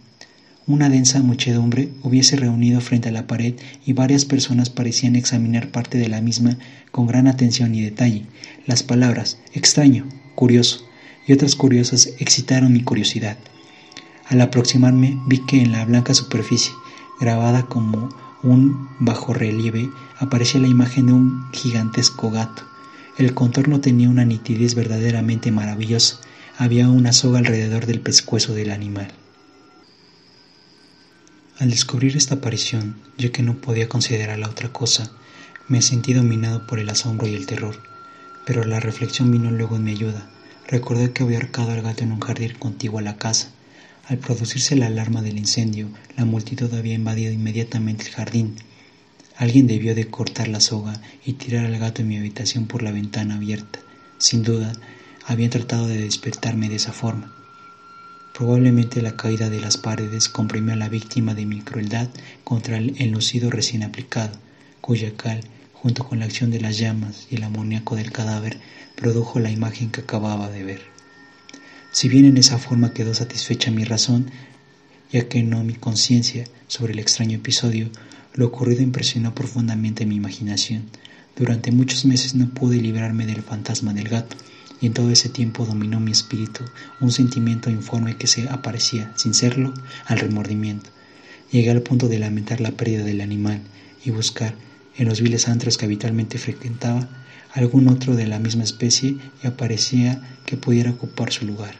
una 0.71 0.89
densa 0.89 1.21
muchedumbre 1.21 1.89
hubiese 2.05 2.37
reunido 2.37 2.81
frente 2.81 3.09
a 3.09 3.13
la 3.13 3.27
pared 3.27 3.55
y 3.85 3.93
varias 3.93 4.25
personas 4.25 4.71
parecían 4.71 5.17
examinar 5.17 5.73
parte 5.73 5.99
de 5.99 6.09
la 6.09 6.21
misma 6.21 6.59
con 6.93 7.09
gran 7.09 7.27
atención 7.27 7.75
y 7.75 7.83
detalle. 7.83 8.27
Las 8.67 8.85
palabras 8.85 9.39
extraño, 9.53 10.07
curioso 10.37 10.87
y 11.27 11.33
otras 11.33 11.57
curiosas 11.57 12.11
excitaron 12.21 12.73
mi 12.73 12.85
curiosidad. 12.85 13.37
Al 14.29 14.41
aproximarme 14.43 15.21
vi 15.27 15.45
que 15.45 15.61
en 15.61 15.73
la 15.73 15.85
blanca 15.85 16.15
superficie, 16.15 16.73
grabada 17.21 17.67
como 17.67 18.09
un 18.43 18.89
bajo 18.99 19.35
relieve, 19.35 19.91
aparecía 20.19 20.61
la 20.61 20.69
imagen 20.69 21.07
de 21.07 21.13
un 21.13 21.53
gigantesco 21.53 22.31
gato. 22.31 22.63
El 23.19 23.35
contorno 23.35 23.81
tenía 23.81 24.09
una 24.09 24.25
nitidez 24.25 24.75
verdaderamente 24.75 25.53
maravillosa. 25.53 26.17
Había 26.57 26.89
una 26.89 27.13
soga 27.13 27.39
alrededor 27.39 27.87
del 27.87 28.01
pescuezo 28.01 28.55
del 28.55 28.71
animal. 28.71 29.13
Al 31.59 31.71
descubrir 31.71 32.17
esta 32.17 32.37
aparición, 32.37 32.97
yo 33.19 33.33
que 33.33 33.43
no 33.43 33.57
podía 33.57 33.89
considerarla 33.89 34.49
otra 34.49 34.73
cosa, 34.73 35.11
me 35.69 35.83
sentí 35.83 36.15
dominado 36.15 36.67
por 36.67 36.79
el 36.79 36.89
asombro 36.89 37.29
y 37.29 37.35
el 37.35 37.47
terror. 37.47 37.77
Pero 38.47 38.65
la 38.65 38.81
reflexión 38.81 39.31
vino 39.31 39.51
luego 39.51 39.77
en 39.77 39.85
mi 39.85 39.91
ayuda. 39.91 40.27
Recordé 40.67 41.13
que 41.13 41.23
había 41.23 41.39
ahorcado 41.39 41.73
al 41.73 41.83
gato 41.83 42.03
en 42.03 42.13
un 42.13 42.21
jardín 42.21 42.55
contiguo 42.59 42.99
a 42.99 43.03
la 43.03 43.17
casa. 43.17 43.53
Al 44.11 44.19
producirse 44.19 44.75
la 44.75 44.89
alarma 44.89 45.23
del 45.23 45.39
incendio, 45.39 45.89
la 46.17 46.25
multitud 46.25 46.75
había 46.75 46.95
invadido 46.95 47.33
inmediatamente 47.33 48.07
el 48.07 48.11
jardín. 48.11 48.57
Alguien 49.37 49.69
debió 49.69 49.95
de 49.95 50.09
cortar 50.09 50.49
la 50.49 50.59
soga 50.59 51.01
y 51.25 51.35
tirar 51.35 51.65
al 51.65 51.79
gato 51.79 52.03
en 52.03 52.09
mi 52.09 52.17
habitación 52.17 52.67
por 52.67 52.83
la 52.83 52.91
ventana 52.91 53.37
abierta. 53.37 53.79
Sin 54.19 54.43
duda, 54.43 54.73
habían 55.27 55.51
tratado 55.51 55.87
de 55.87 55.99
despertarme 55.99 56.69
de 56.69 56.75
esa 56.75 56.93
forma. 56.93 57.33
Probablemente 58.37 59.01
la 59.01 59.15
caída 59.15 59.49
de 59.49 59.61
las 59.61 59.77
paredes 59.77 60.29
comprimió 60.29 60.73
a 60.73 60.77
la 60.77 60.89
víctima 60.89 61.35
de 61.35 61.47
mi 61.47 61.61
crueldad 61.61 62.09
contra 62.43 62.79
el 62.79 63.01
enlucido 63.01 63.49
recién 63.49 63.85
aplicado, 63.85 64.33
cuya 64.81 65.17
cal, 65.17 65.43
junto 65.73 66.05
con 66.05 66.19
la 66.19 66.25
acción 66.25 66.51
de 66.51 66.61
las 66.61 66.79
llamas 66.79 67.29
y 67.31 67.37
el 67.37 67.45
amoníaco 67.45 67.95
del 67.95 68.11
cadáver, 68.11 68.59
produjo 68.97 69.39
la 69.39 69.53
imagen 69.53 69.93
que 69.93 70.01
acababa 70.01 70.51
de 70.51 70.65
ver. 70.65 71.00
Si 71.93 72.09
bien 72.09 72.25
en 72.25 72.37
esa 72.37 72.59
forma 72.59 72.93
quedó 72.93 73.15
satisfecha 73.15 73.71
mi 73.71 73.85
razón, 73.85 74.31
ya 75.13 75.29
que 75.29 75.43
no 75.43 75.65
mi 75.65 75.75
conciencia 75.75 76.45
sobre 76.69 76.93
el 76.93 77.01
extraño 77.01 77.37
episodio, 77.37 77.89
lo 78.35 78.47
ocurrido 78.47 78.83
impresionó 78.83 79.35
profundamente 79.35 80.07
mi 80.07 80.15
imaginación. 80.15 80.85
Durante 81.35 81.73
muchos 81.73 82.05
meses 82.05 82.35
no 82.35 82.49
pude 82.51 82.77
librarme 82.77 83.27
del 83.27 83.43
fantasma 83.43 83.93
del 83.93 84.09
gato, 84.09 84.37
y 84.81 84.87
en 84.87 84.95
todo 84.95 85.11
ese 85.11 85.29
tiempo 85.29 85.67
dominó 85.67 85.99
mi 86.01 86.13
espíritu 86.13 86.65
un 87.01 87.11
sentimiento 87.11 87.71
informe 87.71 88.17
que 88.17 88.29
se 88.29 88.49
aparecía, 88.49 89.13
sin 89.17 89.35
serlo, 89.35 89.75
al 90.07 90.21
remordimiento. 90.21 90.91
Llegué 91.51 91.71
al 91.71 91.83
punto 91.83 92.09
de 92.09 92.21
lamentar 92.21 92.61
la 92.61 92.71
pérdida 92.71 93.05
del 93.05 93.21
animal 93.21 93.61
y 94.05 94.11
buscar, 94.11 94.55
en 94.97 95.09
los 95.09 95.21
viles 95.21 95.49
antros 95.49 95.77
que 95.77 95.87
habitualmente 95.87 96.39
frecuentaba, 96.39 97.09
algún 97.53 97.89
otro 97.89 98.15
de 98.15 98.27
la 98.27 98.39
misma 98.39 98.65
especie 98.65 99.17
y 99.43 99.47
aparecía 99.47 100.21
que 100.47 100.57
pudiera 100.57 100.91
ocupar 100.91 101.33
su 101.33 101.47
lugar. 101.47 101.77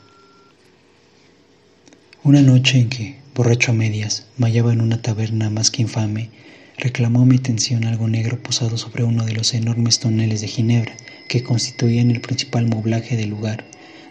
Una 2.23 2.43
noche 2.43 2.79
en 2.79 2.89
que, 2.89 3.19
borracho 3.35 3.71
a 3.71 3.75
medias, 3.75 4.27
me 4.37 4.47
hallaba 4.47 4.73
en 4.73 4.81
una 4.81 5.01
taberna 5.01 5.49
más 5.49 5.71
que 5.71 5.83
infame, 5.83 6.31
reclamó 6.77 7.25
mi 7.25 7.37
atención 7.37 7.85
algo 7.85 8.09
negro 8.09 8.43
posado 8.43 8.77
sobre 8.77 9.05
uno 9.05 9.25
de 9.25 9.33
los 9.33 9.55
enormes 9.55 10.01
toneles 10.01 10.41
de 10.41 10.49
ginebra 10.49 10.95
que 11.29 11.43
constituían 11.43 12.11
el 12.11 12.21
principal 12.21 12.67
moblaje 12.67 13.17
del 13.17 13.31
lugar. 13.31 13.65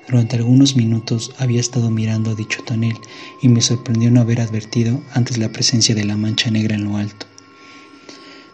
Durante 0.07 0.37
algunos 0.37 0.75
minutos 0.75 1.33
había 1.37 1.59
estado 1.59 1.91
mirando 1.91 2.35
dicho 2.35 2.63
tonel 2.63 2.95
y 3.43 3.49
me 3.49 3.61
sorprendió 3.61 4.09
no 4.09 4.21
haber 4.21 4.41
advertido 4.41 5.03
antes 5.13 5.37
la 5.37 5.51
presencia 5.51 5.93
de 5.93 6.05
la 6.05 6.17
mancha 6.17 6.49
negra 6.49 6.75
en 6.75 6.85
lo 6.85 6.97
alto. 6.97 7.27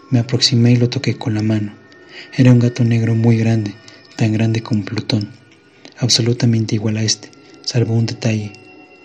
Me 0.10 0.20
aproximé 0.20 0.74
y 0.74 0.76
lo 0.76 0.90
toqué 0.90 1.18
con 1.18 1.34
la 1.34 1.42
mano. 1.42 1.85
Era 2.38 2.52
un 2.52 2.60
gato 2.60 2.84
negro 2.84 3.16
muy 3.16 3.38
grande, 3.38 3.74
tan 4.16 4.34
grande 4.34 4.62
como 4.62 4.86
Plutón, 4.86 5.30
absolutamente 5.98 6.76
igual 6.76 6.98
a 6.98 7.04
este, 7.04 7.30
salvo 7.64 7.94
un 7.94 8.06
detalle. 8.06 8.54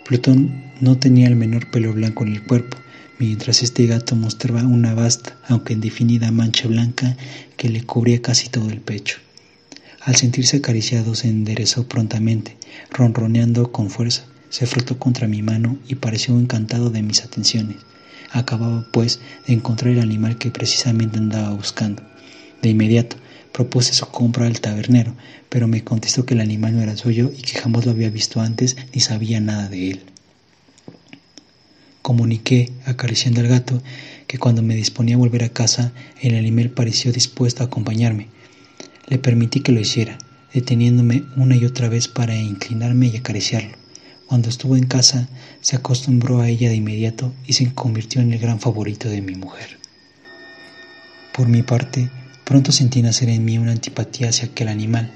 Plutón 0.05 0.65
no 0.81 0.99
tenía 0.99 1.29
el 1.29 1.37
menor 1.37 1.71
pelo 1.71 1.93
blanco 1.93 2.25
en 2.25 2.33
el 2.33 2.43
cuerpo, 2.43 2.77
mientras 3.19 3.63
este 3.63 3.87
gato 3.87 4.17
mostraba 4.17 4.63
una 4.65 4.95
vasta, 4.95 5.37
aunque 5.47 5.75
indefinida 5.75 6.31
mancha 6.31 6.67
blanca 6.69 7.17
que 7.57 7.69
le 7.69 7.83
cubría 7.85 8.23
casi 8.23 8.49
todo 8.49 8.71
el 8.71 8.81
pecho. 8.81 9.19
Al 10.01 10.17
sentirse 10.17 10.57
acariciado 10.57 11.15
se 11.15 11.29
enderezó 11.29 11.87
prontamente, 11.87 12.57
ronroneando 12.91 13.71
con 13.71 13.91
fuerza, 13.91 14.25
se 14.49 14.67
frotó 14.67 14.99
contra 14.99 15.29
mi 15.29 15.43
mano 15.43 15.79
y 15.87 15.97
pareció 15.97 16.39
encantado 16.39 16.91
de 16.91 17.03
mis 17.03 17.23
atenciones. 17.23 17.77
Acababa, 18.33 18.87
pues, 18.93 19.21
de 19.47 19.53
encontrar 19.53 19.93
el 19.93 20.01
animal 20.01 20.39
que 20.39 20.51
precisamente 20.51 21.19
andaba 21.19 21.51
buscando. 21.51 22.03
De 22.63 22.69
inmediato, 22.69 23.17
propuse 23.53 23.95
su 23.95 24.07
compra 24.07 24.47
al 24.47 24.61
tabernero, 24.61 25.15
pero 25.49 25.67
me 25.67 25.83
contestó 25.83 26.25
que 26.25 26.35
el 26.35 26.41
animal 26.41 26.77
no 26.77 26.83
era 26.83 26.97
suyo 26.97 27.33
y 27.37 27.43
que 27.43 27.59
jamás 27.59 27.87
lo 27.87 27.93
había 27.93 28.11
visto 28.11 28.41
antes 28.41 28.77
ni 28.95 29.01
sabía 29.01 29.41
nada 29.41 29.69
de 29.69 29.91
él. 29.93 30.01
Comuniqué, 32.03 32.73
acariciando 32.87 33.41
al 33.41 33.49
gato, 33.49 33.83
que 34.27 34.39
cuando 34.39 34.63
me 34.63 34.75
disponía 34.75 35.17
a 35.17 35.19
volver 35.19 35.45
a 35.45 35.51
casa, 35.51 35.93
el 36.21 36.35
animal 36.35 36.71
pareció 36.71 37.13
dispuesto 37.13 37.63
a 37.63 37.67
acompañarme. 37.67 38.29
Le 39.07 39.19
permití 39.19 39.61
que 39.61 39.73
lo 39.73 39.81
hiciera, 39.81 40.19
deteniéndome 40.55 41.25
una 41.37 41.57
y 41.57 41.65
otra 41.65 41.89
vez 41.89 42.09
para 42.09 42.37
inclinarme 42.37 43.09
y 43.09 43.17
acariciarlo. 43.17 43.77
Cuando 44.27 44.49
estuvo 44.49 44.77
en 44.77 44.87
casa, 44.87 45.29
se 45.61 45.77
acostumbró 45.77 46.41
a 46.41 46.49
ella 46.49 46.69
de 46.69 46.77
inmediato 46.77 47.33
y 47.47 47.55
se 47.55 47.75
convirtió 47.75 48.21
en 48.21 48.33
el 48.33 48.39
gran 48.39 48.61
favorito 48.61 49.09
de 49.09 49.21
mi 49.21 49.35
mujer. 49.35 49.79
Por 51.33 51.49
mi 51.49 51.63
parte, 51.63 52.11
pronto 52.51 52.71
sentí 52.71 53.01
nacer 53.01 53.31
en 53.31 53.47
mí 53.47 53.57
una 53.57 53.73
antipatía 53.73 54.29
hacia 54.29 54.49
aquel 54.49 54.69
animal. 54.69 55.11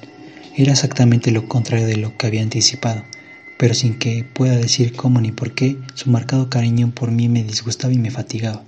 Era 0.57 0.73
exactamente 0.73 1.33
lo 1.33 1.49
contrario 1.49 1.87
de 1.87 1.97
lo 1.97 2.17
que 2.17 2.29
había 2.29 2.41
anticipado 2.41 3.03
pero 3.59 3.75
sin 3.75 3.99
que 3.99 4.25
pueda 4.25 4.57
decir 4.57 4.95
cómo 4.95 5.21
ni 5.21 5.33
por 5.33 5.55
qué, 5.55 5.79
su 5.95 6.11
marcado 6.11 6.51
cariño 6.51 6.93
por 6.95 7.11
mí 7.11 7.29
me 7.29 7.45
disgustaba 7.45 7.93
y 7.93 7.99
me 7.99 8.11
fatigaba. 8.11 8.65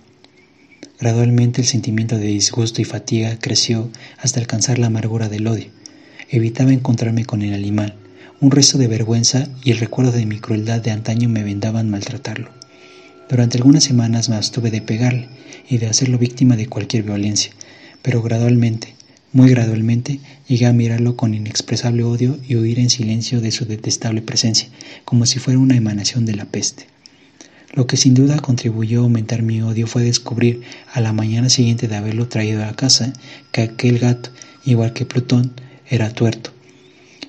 Gradualmente 0.98 1.60
el 1.60 1.66
sentimiento 1.66 2.16
de 2.16 2.26
disgusto 2.26 2.80
y 2.80 2.84
fatiga 2.84 3.38
creció 3.38 3.90
hasta 4.18 4.40
alcanzar 4.40 4.78
la 4.78 4.86
amargura 4.86 5.28
del 5.28 5.46
odio. 5.46 5.66
Evitaba 6.30 6.72
encontrarme 6.72 7.24
con 7.24 7.42
el 7.42 7.52
animal. 7.52 7.94
Un 8.40 8.50
resto 8.50 8.78
de 8.78 8.86
vergüenza 8.86 9.48
y 9.62 9.72
el 9.72 9.78
recuerdo 9.78 10.12
de 10.12 10.26
mi 10.26 10.38
crueldad 10.38 10.80
de 10.80 10.90
antaño 10.90 11.28
me 11.28 11.42
vendaban 11.42 11.90
maltratarlo. 11.90 12.50
Durante 13.28 13.58
algunas 13.58 13.84
semanas 13.84 14.28
me 14.28 14.36
abstuve 14.36 14.70
de 14.70 14.82
pegarle 14.82 15.28
y 15.68 15.78
de 15.78 15.88
hacerlo 15.88 16.16
víctima 16.16 16.56
de 16.56 16.68
cualquier 16.68 17.02
violencia, 17.02 17.52
pero 18.06 18.22
gradualmente, 18.22 18.94
muy 19.32 19.50
gradualmente 19.50 20.20
llegué 20.46 20.66
a 20.66 20.72
mirarlo 20.72 21.16
con 21.16 21.34
inexpresable 21.34 22.04
odio 22.04 22.38
y 22.46 22.54
oír 22.54 22.78
en 22.78 22.88
silencio 22.88 23.40
de 23.40 23.50
su 23.50 23.64
detestable 23.64 24.22
presencia, 24.22 24.68
como 25.04 25.26
si 25.26 25.40
fuera 25.40 25.58
una 25.58 25.74
emanación 25.74 26.24
de 26.24 26.36
la 26.36 26.44
peste. 26.44 26.86
Lo 27.74 27.88
que 27.88 27.96
sin 27.96 28.14
duda 28.14 28.38
contribuyó 28.38 29.00
a 29.00 29.02
aumentar 29.02 29.42
mi 29.42 29.60
odio 29.60 29.88
fue 29.88 30.04
descubrir 30.04 30.62
a 30.92 31.00
la 31.00 31.12
mañana 31.12 31.48
siguiente 31.48 31.88
de 31.88 31.96
haberlo 31.96 32.28
traído 32.28 32.64
a 32.64 32.76
casa 32.76 33.12
que 33.50 33.62
aquel 33.62 33.98
gato, 33.98 34.30
igual 34.64 34.92
que 34.92 35.04
Plutón, 35.04 35.54
era 35.90 36.08
tuerto. 36.10 36.52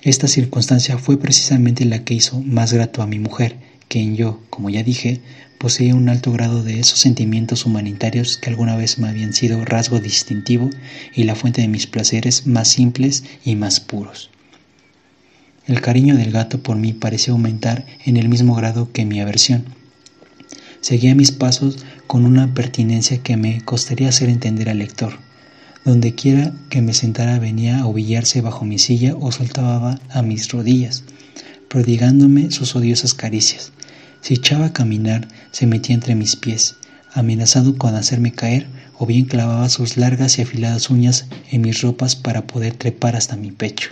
Esta 0.04 0.28
circunstancia 0.28 1.00
fue 1.00 1.18
precisamente 1.18 1.86
la 1.86 2.04
que 2.04 2.14
hizo 2.14 2.40
más 2.40 2.72
grato 2.72 3.02
a 3.02 3.08
mi 3.08 3.18
mujer, 3.18 3.56
quien 3.88 4.16
yo, 4.16 4.44
como 4.52 4.70
ya 4.70 4.84
dije, 4.84 5.22
poseía 5.58 5.96
un 5.96 6.10
alto 6.10 6.32
grado 6.32 6.64
de 6.64 6.80
esos 6.80 7.00
sentimientos 7.00 7.66
humanitarios 7.66 8.38
que 8.38 8.50
alguna 8.50 8.76
vez 8.76 9.00
me 9.00 9.08
habían 9.08 9.34
sido 9.34 9.64
rasgo 9.66 10.00
distintivo 10.00 10.70
y 11.16 11.24
la 11.24 11.36
fuente 11.36 11.62
de 11.62 11.68
mis 11.68 11.88
placeres 11.88 12.46
más 12.46 12.68
simples 12.68 13.24
y 13.44 13.56
más 13.56 13.80
puros. 13.80 14.30
El 15.66 15.82
cariño 15.82 16.16
del 16.16 16.32
gato 16.32 16.64
por 16.64 16.78
mí 16.78 16.94
pareció 16.94 17.34
aumentar 17.34 17.86
en 18.06 18.16
el 18.18 18.30
mismo 18.30 18.56
grado 18.56 18.92
que 18.94 19.06
mi 19.06 19.20
aversión. 19.20 19.66
Seguía 20.80 21.16
mis 21.16 21.32
pasos 21.32 21.80
con 22.08 22.26
una 22.26 22.54
pertinencia 22.54 23.18
que 23.18 23.36
me 23.36 23.60
costaría 23.62 24.08
hacer 24.08 24.30
entender 24.30 24.70
al 24.70 24.80
lector. 24.80 25.20
Donde 25.84 26.16
quiera 26.16 26.54
que 26.70 26.82
me 26.82 26.94
sentara 26.94 27.40
venía 27.40 27.80
a 27.80 27.88
ovillarse 27.88 28.42
bajo 28.42 28.64
mi 28.64 28.80
silla 28.80 29.16
o 29.20 29.32
saltaba 29.32 30.00
a 30.10 30.22
mis 30.22 30.50
rodillas, 30.52 31.04
prodigándome 31.68 32.52
sus 32.52 32.76
odiosas 32.76 33.14
caricias. 33.14 33.74
Si 34.22 34.36
echaba 34.36 34.68
a 34.68 34.74
caminar, 34.74 35.28
se 35.52 35.68
metía 35.68 35.96
entre 35.96 36.16
mis 36.16 36.36
pies, 36.36 36.76
amenazado 37.14 37.78
con 37.78 37.96
hacerme 37.96 38.32
caer, 38.32 38.68
o 38.98 39.06
bien 39.06 39.26
clavaba 39.26 39.70
sus 39.70 39.98
largas 39.98 40.38
y 40.38 40.42
afiladas 40.42 40.90
uñas 40.90 41.28
en 41.52 41.62
mis 41.62 41.82
ropas 41.82 42.16
para 42.16 42.48
poder 42.48 42.74
trepar 42.74 43.16
hasta 43.16 43.36
mi 43.36 43.52
pecho. 43.52 43.92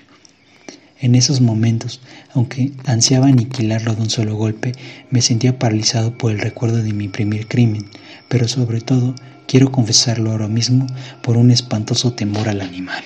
En 1.00 1.14
esos 1.14 1.42
momentos, 1.42 2.02
aunque 2.34 2.72
ansiaba 2.86 3.28
aniquilarlo 3.28 3.96
de 3.96 4.02
un 4.02 4.10
solo 4.10 4.36
golpe, 4.36 4.72
me 5.12 5.22
sentía 5.22 5.60
paralizado 5.60 6.18
por 6.18 6.32
el 6.32 6.40
recuerdo 6.40 6.78
de 6.82 6.94
mi 6.94 7.10
primer 7.10 7.48
crimen, 7.48 7.86
pero 8.30 8.48
sobre 8.48 8.82
todo, 8.82 9.14
quiero 9.48 9.72
confesarlo 9.72 10.32
ahora 10.32 10.48
mismo, 10.48 10.88
por 11.22 11.38
un 11.38 11.52
espantoso 11.52 12.14
temor 12.14 12.50
al 12.50 12.62
animal. 12.62 13.04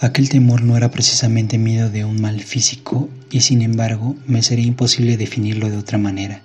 Aquel 0.00 0.28
temor 0.28 0.62
no 0.62 0.76
era 0.76 0.92
precisamente 0.92 1.58
miedo 1.58 1.90
de 1.90 2.04
un 2.04 2.20
mal 2.20 2.40
físico 2.40 3.08
y 3.32 3.40
sin 3.40 3.62
embargo 3.62 4.14
me 4.28 4.44
sería 4.44 4.64
imposible 4.64 5.16
definirlo 5.16 5.70
de 5.70 5.76
otra 5.76 5.98
manera. 5.98 6.40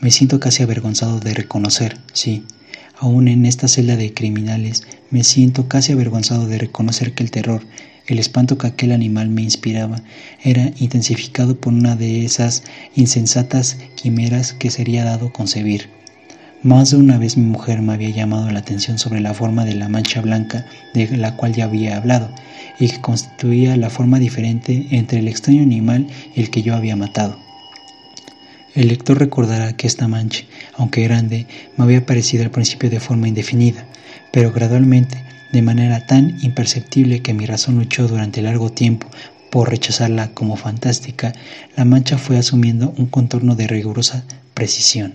Me 0.00 0.10
siento 0.10 0.40
casi 0.40 0.62
avergonzado 0.62 1.20
de 1.20 1.34
reconocer, 1.34 1.98
sí, 2.14 2.44
aún 2.98 3.28
en 3.28 3.44
esta 3.44 3.68
celda 3.68 3.96
de 3.96 4.14
criminales, 4.14 4.84
me 5.10 5.24
siento 5.24 5.68
casi 5.68 5.92
avergonzado 5.92 6.46
de 6.46 6.56
reconocer 6.56 7.12
que 7.12 7.22
el 7.22 7.30
terror, 7.30 7.62
el 8.06 8.18
espanto 8.18 8.56
que 8.56 8.68
aquel 8.68 8.92
animal 8.92 9.28
me 9.28 9.42
inspiraba, 9.42 10.02
era 10.42 10.72
intensificado 10.78 11.60
por 11.60 11.74
una 11.74 11.96
de 11.96 12.24
esas 12.24 12.62
insensatas 12.94 13.76
quimeras 13.94 14.54
que 14.54 14.70
sería 14.70 15.04
dado 15.04 15.34
concebir. 15.34 15.95
Más 16.66 16.90
de 16.90 16.96
una 16.96 17.16
vez 17.16 17.36
mi 17.36 17.44
mujer 17.44 17.80
me 17.80 17.92
había 17.92 18.10
llamado 18.10 18.50
la 18.50 18.58
atención 18.58 18.98
sobre 18.98 19.20
la 19.20 19.34
forma 19.34 19.64
de 19.64 19.76
la 19.76 19.88
mancha 19.88 20.20
blanca 20.20 20.66
de 20.94 21.16
la 21.16 21.36
cual 21.36 21.54
ya 21.54 21.66
había 21.66 21.96
hablado, 21.96 22.28
y 22.80 22.88
que 22.88 23.00
constituía 23.00 23.76
la 23.76 23.88
forma 23.88 24.18
diferente 24.18 24.88
entre 24.90 25.20
el 25.20 25.28
extraño 25.28 25.62
animal 25.62 26.08
y 26.34 26.40
el 26.40 26.50
que 26.50 26.62
yo 26.62 26.74
había 26.74 26.96
matado. 26.96 27.38
El 28.74 28.88
lector 28.88 29.16
recordará 29.16 29.76
que 29.76 29.86
esta 29.86 30.08
mancha, 30.08 30.42
aunque 30.76 31.04
grande, 31.04 31.46
me 31.76 31.84
había 31.84 32.04
parecido 32.04 32.42
al 32.42 32.50
principio 32.50 32.90
de 32.90 32.98
forma 32.98 33.28
indefinida, 33.28 33.86
pero 34.32 34.50
gradualmente, 34.50 35.22
de 35.52 35.62
manera 35.62 36.04
tan 36.08 36.36
imperceptible 36.42 37.22
que 37.22 37.32
mi 37.32 37.46
razón 37.46 37.76
luchó 37.76 38.08
durante 38.08 38.42
largo 38.42 38.70
tiempo 38.70 39.06
por 39.52 39.70
rechazarla 39.70 40.32
como 40.34 40.56
fantástica, 40.56 41.32
la 41.76 41.84
mancha 41.84 42.18
fue 42.18 42.38
asumiendo 42.38 42.92
un 42.96 43.06
contorno 43.06 43.54
de 43.54 43.68
rigurosa 43.68 44.24
precisión. 44.52 45.14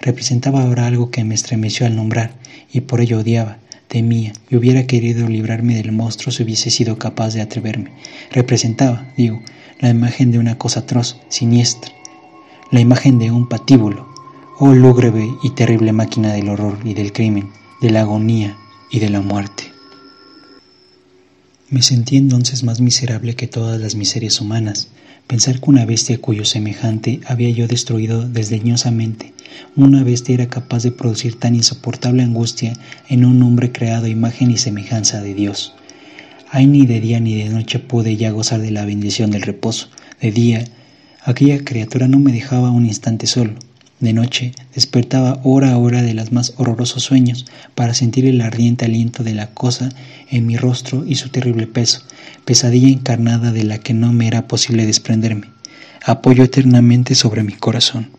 Representaba 0.00 0.62
ahora 0.62 0.86
algo 0.86 1.10
que 1.10 1.24
me 1.24 1.34
estremeció 1.34 1.86
al 1.86 1.96
nombrar, 1.96 2.34
y 2.72 2.82
por 2.82 3.00
ello 3.00 3.20
odiaba, 3.20 3.58
temía 3.88 4.32
y 4.50 4.56
hubiera 4.56 4.86
querido 4.86 5.28
librarme 5.28 5.74
del 5.74 5.92
monstruo 5.92 6.32
si 6.32 6.42
hubiese 6.42 6.70
sido 6.70 6.98
capaz 6.98 7.34
de 7.34 7.42
atreverme. 7.42 7.92
Representaba, 8.30 9.06
digo, 9.16 9.40
la 9.80 9.90
imagen 9.90 10.32
de 10.32 10.38
una 10.38 10.58
cosa 10.58 10.80
atroz, 10.80 11.18
siniestra, 11.28 11.92
la 12.70 12.80
imagen 12.80 13.18
de 13.18 13.30
un 13.30 13.48
patíbulo, 13.48 14.08
oh 14.58 14.72
lúgubre 14.72 15.28
y 15.42 15.50
terrible 15.50 15.92
máquina 15.92 16.32
del 16.32 16.48
horror 16.48 16.78
y 16.84 16.94
del 16.94 17.12
crimen, 17.12 17.50
de 17.80 17.90
la 17.90 18.00
agonía 18.00 18.56
y 18.90 19.00
de 19.00 19.10
la 19.10 19.20
muerte. 19.20 19.64
Me 21.68 21.82
sentí 21.82 22.16
entonces 22.16 22.62
más 22.62 22.80
miserable 22.80 23.34
que 23.34 23.48
todas 23.48 23.80
las 23.80 23.96
miserias 23.96 24.40
humanas, 24.40 24.88
pensar 25.26 25.60
que 25.60 25.70
una 25.70 25.84
bestia 25.84 26.20
cuyo 26.20 26.44
semejante 26.44 27.20
había 27.26 27.50
yo 27.50 27.66
destruido 27.66 28.28
desdeñosamente 28.28 29.34
una 29.76 30.02
bestia 30.02 30.34
era 30.34 30.48
capaz 30.48 30.82
de 30.82 30.90
producir 30.90 31.38
tan 31.38 31.54
insoportable 31.54 32.22
angustia 32.22 32.72
en 33.08 33.24
un 33.24 33.42
hombre 33.42 33.72
creado 33.72 34.06
a 34.06 34.10
imagen 34.10 34.50
y 34.50 34.56
semejanza 34.56 35.20
de 35.20 35.34
Dios. 35.34 35.74
Ay, 36.50 36.66
ni 36.66 36.86
de 36.86 37.00
día 37.00 37.20
ni 37.20 37.34
de 37.34 37.48
noche 37.48 37.78
pude 37.78 38.16
ya 38.16 38.30
gozar 38.30 38.60
de 38.60 38.70
la 38.70 38.84
bendición 38.84 39.30
del 39.30 39.42
reposo. 39.42 39.88
De 40.20 40.30
día, 40.30 40.64
aquella 41.22 41.64
criatura 41.64 42.08
no 42.08 42.18
me 42.18 42.32
dejaba 42.32 42.70
un 42.70 42.86
instante 42.86 43.26
solo. 43.26 43.54
De 43.98 44.12
noche, 44.12 44.52
despertaba 44.74 45.40
hora 45.42 45.72
a 45.72 45.78
hora 45.78 46.02
de 46.02 46.12
los 46.12 46.30
más 46.30 46.52
horrorosos 46.58 47.02
sueños 47.02 47.46
para 47.74 47.94
sentir 47.94 48.26
el 48.26 48.42
ardiente 48.42 48.84
aliento 48.84 49.24
de 49.24 49.34
la 49.34 49.48
cosa 49.48 49.88
en 50.30 50.46
mi 50.46 50.56
rostro 50.56 51.04
y 51.06 51.14
su 51.14 51.30
terrible 51.30 51.66
peso, 51.66 52.02
pesadilla 52.44 52.88
encarnada 52.88 53.52
de 53.52 53.64
la 53.64 53.78
que 53.78 53.94
no 53.94 54.12
me 54.12 54.26
era 54.26 54.46
posible 54.48 54.84
desprenderme. 54.84 55.48
Apoyo 56.04 56.44
eternamente 56.44 57.14
sobre 57.14 57.42
mi 57.42 57.54
corazón. 57.54 58.10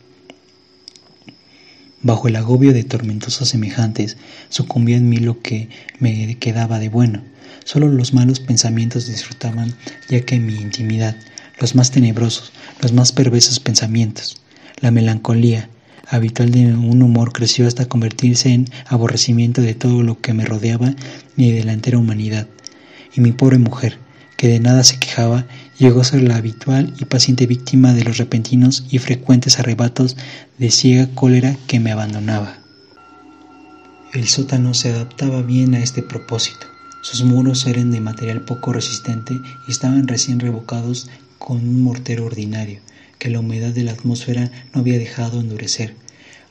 Bajo 2.08 2.30
el 2.30 2.38
agobio 2.38 2.72
de 2.72 2.86
tormentosos 2.86 3.50
semejantes, 3.50 4.16
sucumbía 4.48 4.96
en 4.96 5.10
mí 5.10 5.18
lo 5.18 5.42
que 5.42 5.68
me 6.00 6.36
quedaba 6.36 6.80
de 6.80 6.88
bueno. 6.88 7.22
Solo 7.66 7.90
los 7.90 8.14
malos 8.14 8.40
pensamientos 8.40 9.08
disfrutaban, 9.08 9.74
ya 10.08 10.22
que 10.22 10.36
en 10.36 10.46
mi 10.46 10.54
intimidad, 10.54 11.18
los 11.60 11.76
más 11.76 11.92
tenebrosos, 11.92 12.54
los 12.82 12.94
más 12.94 13.12
perversos 13.12 13.60
pensamientos, 13.60 14.38
la 14.80 14.90
melancolía, 14.90 15.68
habitual 16.08 16.52
de 16.52 16.68
un 16.68 17.02
humor 17.02 17.34
creció 17.34 17.68
hasta 17.68 17.90
convertirse 17.90 18.54
en 18.54 18.70
aborrecimiento 18.86 19.62
de 19.62 19.76
todo 19.76 20.02
lo 20.02 20.22
que 20.22 20.32
me 20.32 20.46
rodeaba 20.46 20.96
y 21.36 21.52
de 21.52 21.66
la 21.66 21.74
entera 21.74 21.98
humanidad. 21.98 22.48
Y 23.14 23.20
mi 23.20 23.34
pobre 23.34 23.58
mujer, 23.58 23.98
que 24.38 24.48
de 24.48 24.62
nada 24.62 24.86
se 24.86 24.98
quejaba, 24.98 25.46
llegó 25.80 26.02
a 26.02 26.06
ser 26.06 26.24
la 26.24 26.38
habitual 26.38 26.94
y 27.00 27.06
paciente 27.06 27.46
víctima 27.46 27.94
de 27.94 28.04
los 28.04 28.18
repentinos 28.18 28.86
y 28.90 28.98
frecuentes 28.98 29.60
arrebatos 29.60 30.18
de 30.58 30.72
ciega 30.72 31.08
cólera 31.14 31.56
que 31.68 31.80
me 31.80 31.92
abandonaba. 31.92 32.58
El 34.14 34.28
sótano 34.28 34.74
se 34.74 34.90
adaptaba 34.90 35.42
bien 35.42 35.76
a 35.76 35.80
este 35.80 36.02
propósito. 36.02 36.68
Sus 37.02 37.24
muros 37.24 37.68
eran 37.68 37.92
de 37.92 38.02
material 38.02 38.42
poco 38.42 38.74
resistente 38.74 39.40
y 39.68 39.72
estaban 39.72 40.08
recién 40.08 40.40
revocados 40.40 41.10
con 41.38 41.58
un 41.58 41.84
mortero 41.84 42.26
ordinario, 42.26 42.80
que 43.20 43.30
la 43.30 43.40
humedad 43.40 43.72
de 43.72 43.84
la 43.84 43.92
atmósfera 43.92 44.52
no 44.74 44.82
había 44.82 44.98
dejado 44.98 45.40
endurecer. 45.40 45.96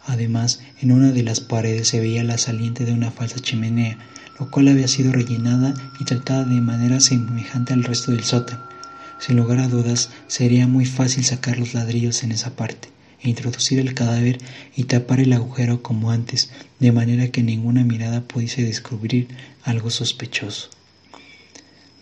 Además, 0.07 0.61
en 0.81 0.93
una 0.93 1.11
de 1.11 1.25
las 1.25 1.41
paredes 1.41 1.89
se 1.89 1.99
veía 1.99 2.23
la 2.23 2.39
saliente 2.39 2.85
de 2.85 2.93
una 2.93 3.11
falsa 3.11 3.41
chimenea, 3.41 3.99
lo 4.39 4.51
cual 4.51 4.69
había 4.69 4.87
sido 4.87 5.11
rellenada 5.11 5.75
y 5.99 6.05
tratada 6.05 6.45
de 6.45 6.61
manera 6.61 7.01
semejante 7.01 7.73
al 7.73 7.83
resto 7.83 8.13
del 8.13 8.23
sótano. 8.23 8.76
Sin 9.19 9.37
lugar 9.37 9.59
a 9.59 9.69
dudas, 9.69 10.11
sería 10.27 10.67
muy 10.67 10.85
fácil 10.85 11.25
sacar 11.25 11.59
los 11.59 11.75
ladrillos 11.75 12.23
en 12.23 12.33
esa 12.33 12.55
parte, 12.55 12.89
e 13.21 13.29
introducir 13.31 13.79
el 13.79 13.95
cadáver 13.95 14.39
y 14.77 14.85
tapar 14.85 15.21
el 15.21 15.33
agujero 15.33 15.83
como 15.83 16.11
antes, 16.11 16.51
de 16.81 16.93
manera 16.93 17.29
que 17.29 17.43
ninguna 17.43 17.85
mirada 17.85 18.21
pudiese 18.21 18.63
descubrir 18.63 19.29
algo 19.65 19.91
sospechoso. 19.91 20.71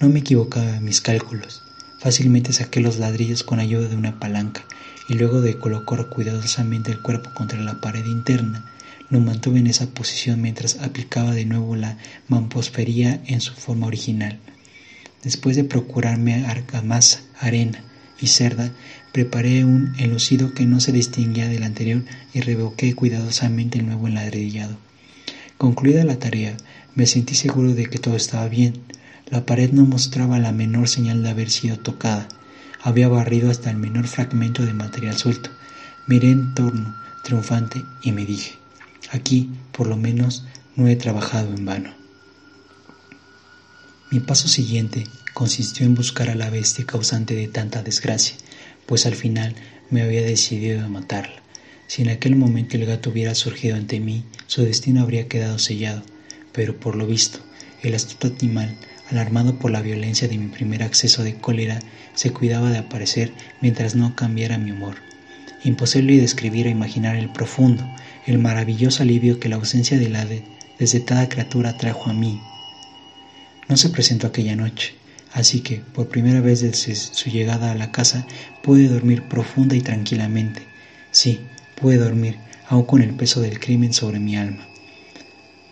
No 0.00 0.08
me 0.08 0.20
equivocaba 0.20 0.76
en 0.76 0.84
mis 0.84 1.00
cálculos. 1.00 1.62
Fácilmente 2.00 2.52
saqué 2.52 2.80
los 2.80 2.98
ladrillos 2.98 3.44
con 3.44 3.60
ayuda 3.60 3.88
de 3.88 3.96
una 3.96 4.18
palanca 4.18 4.64
y 5.08 5.14
luego 5.14 5.40
de 5.40 5.58
colocar 5.58 6.08
cuidadosamente 6.08 6.90
el 6.90 7.00
cuerpo 7.00 7.30
contra 7.34 7.60
la 7.60 7.80
pared 7.80 8.04
interna, 8.04 8.70
lo 9.10 9.20
mantuve 9.20 9.58
en 9.60 9.66
esa 9.66 9.86
posición 9.86 10.40
mientras 10.40 10.80
aplicaba 10.80 11.32
de 11.32 11.44
nuevo 11.44 11.76
la 11.76 11.98
mamposfería 12.28 13.22
en 13.26 13.40
su 13.40 13.52
forma 13.54 13.86
original. 13.86 14.40
Después 15.24 15.56
de 15.56 15.64
procurarme 15.64 16.44
argamasa, 16.44 17.22
arena 17.40 17.82
y 18.20 18.26
cerda, 18.26 18.70
preparé 19.12 19.64
un 19.64 19.94
enlucido 19.98 20.52
que 20.52 20.66
no 20.66 20.80
se 20.80 20.92
distinguía 20.92 21.48
del 21.48 21.62
anterior 21.62 22.02
y 22.34 22.42
revoqué 22.42 22.94
cuidadosamente 22.94 23.78
el 23.78 23.86
nuevo 23.86 24.06
enladrillado. 24.06 24.76
Concluida 25.56 26.04
la 26.04 26.18
tarea, 26.18 26.56
me 26.94 27.06
sentí 27.06 27.34
seguro 27.34 27.74
de 27.74 27.86
que 27.86 27.98
todo 27.98 28.16
estaba 28.16 28.48
bien. 28.48 28.74
La 29.30 29.46
pared 29.46 29.72
no 29.72 29.86
mostraba 29.86 30.38
la 30.38 30.52
menor 30.52 30.88
señal 30.88 31.22
de 31.22 31.30
haber 31.30 31.50
sido 31.50 31.78
tocada. 31.78 32.28
Había 32.82 33.08
barrido 33.08 33.50
hasta 33.50 33.70
el 33.70 33.78
menor 33.78 34.06
fragmento 34.06 34.64
de 34.66 34.74
material 34.74 35.16
suelto. 35.16 35.48
Miré 36.06 36.32
en 36.32 36.54
torno, 36.54 36.94
triunfante, 37.22 37.82
y 38.02 38.12
me 38.12 38.26
dije, 38.26 38.58
aquí, 39.10 39.48
por 39.72 39.86
lo 39.86 39.96
menos, 39.96 40.44
no 40.76 40.86
he 40.86 40.96
trabajado 40.96 41.54
en 41.54 41.64
vano. 41.64 42.03
Mi 44.10 44.20
paso 44.20 44.48
siguiente 44.48 45.04
consistió 45.32 45.86
en 45.86 45.94
buscar 45.94 46.30
a 46.30 46.34
la 46.34 46.50
bestia 46.50 46.84
causante 46.86 47.34
de 47.34 47.48
tanta 47.48 47.82
desgracia, 47.82 48.36
pues 48.86 49.06
al 49.06 49.14
final 49.14 49.54
me 49.90 50.02
había 50.02 50.22
decidido 50.22 50.84
a 50.84 50.88
matarla. 50.88 51.42
Si 51.86 52.02
en 52.02 52.10
aquel 52.10 52.36
momento 52.36 52.76
el 52.76 52.86
gato 52.86 53.10
hubiera 53.10 53.34
surgido 53.34 53.76
ante 53.76 54.00
mí, 54.00 54.24
su 54.46 54.62
destino 54.62 55.02
habría 55.02 55.28
quedado 55.28 55.58
sellado, 55.58 56.02
pero 56.52 56.78
por 56.78 56.96
lo 56.96 57.06
visto, 57.06 57.40
el 57.82 57.94
astuto 57.94 58.32
animal 58.40 58.76
alarmado 59.10 59.58
por 59.58 59.70
la 59.70 59.82
violencia 59.82 60.28
de 60.28 60.38
mi 60.38 60.48
primer 60.48 60.82
acceso 60.82 61.22
de 61.22 61.34
cólera, 61.34 61.80
se 62.14 62.30
cuidaba 62.30 62.70
de 62.70 62.78
aparecer 62.78 63.32
mientras 63.60 63.94
no 63.94 64.14
cambiara 64.16 64.58
mi 64.58 64.70
humor. 64.70 64.96
Imposible 65.62 66.20
describir 66.20 66.66
o 66.66 66.70
imaginar 66.70 67.16
el 67.16 67.30
profundo, 67.30 67.84
el 68.26 68.38
maravilloso 68.38 69.02
alivio 69.02 69.40
que 69.40 69.48
la 69.48 69.56
ausencia 69.56 69.98
de 69.98 70.08
la 70.08 70.26
desdetada 70.78 71.28
criatura 71.28 71.76
trajo 71.76 72.10
a 72.10 72.14
mí. 72.14 72.40
No 73.68 73.76
se 73.76 73.90
presentó 73.90 74.26
aquella 74.26 74.56
noche, 74.56 74.94
así 75.32 75.60
que, 75.60 75.80
por 75.94 76.08
primera 76.08 76.40
vez 76.40 76.60
desde 76.60 76.94
su 76.94 77.30
llegada 77.30 77.72
a 77.72 77.74
la 77.74 77.90
casa, 77.90 78.26
pude 78.62 78.88
dormir 78.88 79.22
profunda 79.28 79.74
y 79.76 79.80
tranquilamente. 79.80 80.62
Sí, 81.10 81.40
pude 81.80 81.96
dormir, 81.96 82.36
aun 82.68 82.84
con 82.84 83.02
el 83.02 83.14
peso 83.14 83.40
del 83.40 83.58
crimen 83.58 83.92
sobre 83.92 84.18
mi 84.18 84.36
alma. 84.36 84.66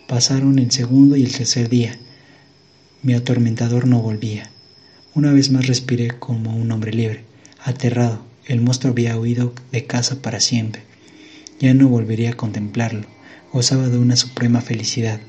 Pasaron 0.07 0.59
el 0.59 0.71
segundo 0.71 1.15
y 1.15 1.23
el 1.23 1.35
tercer 1.35 1.69
día, 1.69 1.97
mi 3.03 3.13
atormentador 3.13 3.85
no 3.85 4.01
volvía. 4.01 4.49
Una 5.13 5.33
vez 5.33 5.51
más 5.51 5.67
respiré 5.67 6.07
como 6.07 6.55
un 6.55 6.71
hombre 6.71 6.93
libre. 6.93 7.25
Aterrado, 7.63 8.25
el 8.47 8.61
monstruo 8.61 8.91
había 8.93 9.19
huido 9.19 9.53
de 9.73 9.85
casa 9.85 10.21
para 10.21 10.39
siempre. 10.39 10.83
Ya 11.59 11.73
no 11.73 11.89
volvería 11.89 12.31
a 12.31 12.37
contemplarlo. 12.37 13.05
Gozaba 13.51 13.89
de 13.89 13.97
una 13.97 14.15
suprema 14.15 14.61
felicidad, 14.61 15.19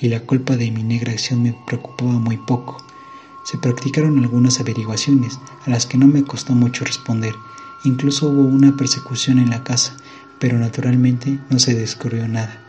y 0.00 0.08
la 0.08 0.20
culpa 0.20 0.56
de 0.56 0.70
mi 0.70 0.82
negra 0.82 1.12
acción 1.12 1.42
me 1.42 1.54
preocupaba 1.66 2.12
muy 2.12 2.36
poco. 2.36 2.78
Se 3.44 3.58
practicaron 3.58 4.18
algunas 4.18 4.60
averiguaciones, 4.60 5.38
a 5.66 5.70
las 5.70 5.86
que 5.86 5.98
no 5.98 6.06
me 6.06 6.24
costó 6.24 6.54
mucho 6.54 6.84
responder. 6.84 7.34
Incluso 7.84 8.28
hubo 8.28 8.42
una 8.42 8.76
persecución 8.76 9.38
en 9.38 9.50
la 9.50 9.64
casa, 9.64 9.96
pero 10.38 10.58
naturalmente 10.58 11.38
no 11.50 11.58
se 11.58 11.74
descubrió 11.74 12.26
nada. 12.28 12.60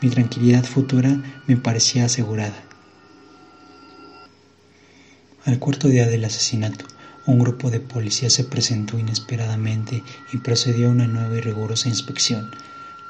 Mi 0.00 0.10
tranquilidad 0.10 0.64
futura 0.64 1.16
me 1.46 1.56
parecía 1.56 2.06
asegurada. 2.06 2.62
Al 5.44 5.58
cuarto 5.58 5.88
día 5.88 6.06
del 6.06 6.24
asesinato, 6.24 6.84
un 7.26 7.38
grupo 7.38 7.70
de 7.70 7.80
policías 7.80 8.32
se 8.32 8.44
presentó 8.44 8.98
inesperadamente 8.98 10.02
y 10.32 10.38
procedió 10.38 10.88
a 10.88 10.92
una 10.92 11.06
nueva 11.06 11.36
y 11.36 11.40
rigurosa 11.40 11.88
inspección. 11.88 12.50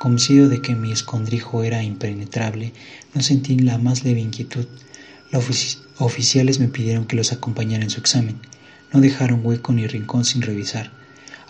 Convencido 0.01 0.49
de 0.49 0.63
que 0.63 0.75
mi 0.75 0.93
escondrijo 0.93 1.63
era 1.63 1.83
impenetrable, 1.83 2.73
no 3.15 3.21
sentí 3.21 3.59
la 3.59 3.77
más 3.77 4.03
leve 4.03 4.21
inquietud. 4.21 4.65
Los 5.31 5.79
oficiales 5.99 6.59
me 6.59 6.69
pidieron 6.69 7.05
que 7.05 7.17
los 7.17 7.33
acompañara 7.33 7.85
en 7.85 7.91
su 7.91 8.01
examen. 8.01 8.41
No 8.95 9.03
dejaron 9.03 9.45
hueco 9.45 9.75
ni 9.75 9.87
rincón 9.87 10.25
sin 10.25 10.41
revisar. 10.41 10.91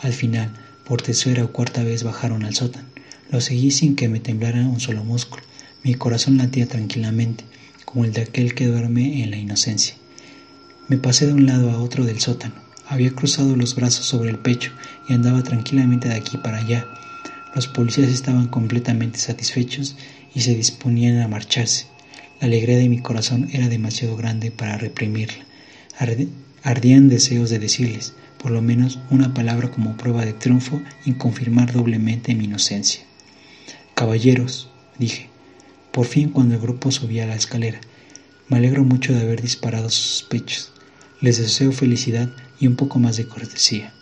Al 0.03 0.13
final, 0.13 0.51
por 0.85 1.01
tercera 1.01 1.45
o 1.45 1.53
cuarta 1.53 1.85
vez 1.85 2.03
bajaron 2.03 2.45
al 2.45 2.57
sótano. 2.57 2.89
Lo 3.31 3.41
seguí 3.41 3.71
sin 3.71 3.95
que 3.95 4.09
me 4.09 4.19
temblara 4.19 4.67
un 4.67 4.81
solo 4.81 5.05
músculo. 5.05 5.45
Mi 5.85 5.95
corazón 5.95 6.37
latía 6.37 6.67
tranquilamente, 6.67 7.45
como 7.85 8.05
el 8.05 8.13
de 8.13 8.23
aquel 8.23 8.57
que 8.57 8.67
duerme 8.67 9.23
en 9.23 9.31
la 9.31 9.37
inocencia. 9.37 9.95
Me 10.89 10.97
pasé 10.97 11.29
de 11.29 11.35
un 11.35 11.47
lado 11.47 11.71
a 11.71 11.81
otro 11.81 12.05
del 12.05 12.19
sótano. 12.19 12.55
Había 12.89 13.13
cruzado 13.13 13.55
los 13.55 13.77
brazos 13.77 14.07
sobre 14.07 14.31
el 14.31 14.41
pecho 14.41 14.73
y 15.09 15.13
andaba 15.13 15.45
tranquilamente 15.45 16.09
de 16.09 16.17
aquí 16.17 16.37
para 16.37 16.59
allá. 16.59 16.85
Los 17.55 17.67
policías 17.67 18.09
estaban 18.09 18.49
completamente 18.49 19.19
satisfechos 19.19 19.97
y 20.35 20.41
se 20.41 20.55
disponían 20.55 21.21
a 21.21 21.29
marcharse. 21.29 21.87
La 22.41 22.47
alegría 22.47 22.79
de 22.79 22.89
mi 22.89 23.01
corazón 23.01 23.49
era 23.53 23.69
demasiado 23.69 24.17
grande 24.17 24.51
para 24.51 24.79
reprimirla. 24.79 25.45
Ardían 26.63 27.09
deseos 27.09 27.51
de 27.51 27.59
decirles, 27.59 28.15
por 28.39 28.51
lo 28.53 28.63
menos, 28.63 28.99
una 29.11 29.35
palabra 29.35 29.71
como 29.71 29.97
prueba 29.97 30.25
de 30.25 30.33
triunfo 30.33 30.81
y 31.05 31.13
confirmar 31.13 31.73
doblemente 31.73 32.35
mi 32.35 32.45
inocencia. 32.45 33.03
Caballeros, 33.95 34.71
dije, 34.99 35.29
por 35.91 36.07
fin 36.07 36.31
cuando 36.31 36.55
el 36.55 36.61
grupo 36.61 36.91
subía 36.91 37.25
a 37.25 37.27
la 37.27 37.35
escalera, 37.35 37.81
me 38.49 38.57
alegro 38.57 38.85
mucho 38.85 39.13
de 39.13 39.21
haber 39.21 39.43
disparado 39.43 39.91
sus 39.91 40.23
pechos. 40.23 40.73
Les 41.21 41.39
deseo 41.39 41.73
felicidad 41.73 42.31
y 42.59 42.67
un 42.67 42.77
poco 42.77 42.99
más 42.99 43.17
de 43.17 43.27
cortesía. 43.27 43.93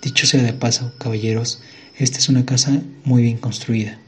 Dicho 0.00 0.26
sea 0.26 0.42
de 0.42 0.52
paso, 0.52 0.92
caballeros, 0.98 1.60
esta 1.98 2.18
es 2.18 2.28
una 2.28 2.46
casa 2.46 2.82
muy 3.04 3.22
bien 3.22 3.36
construida. 3.36 3.98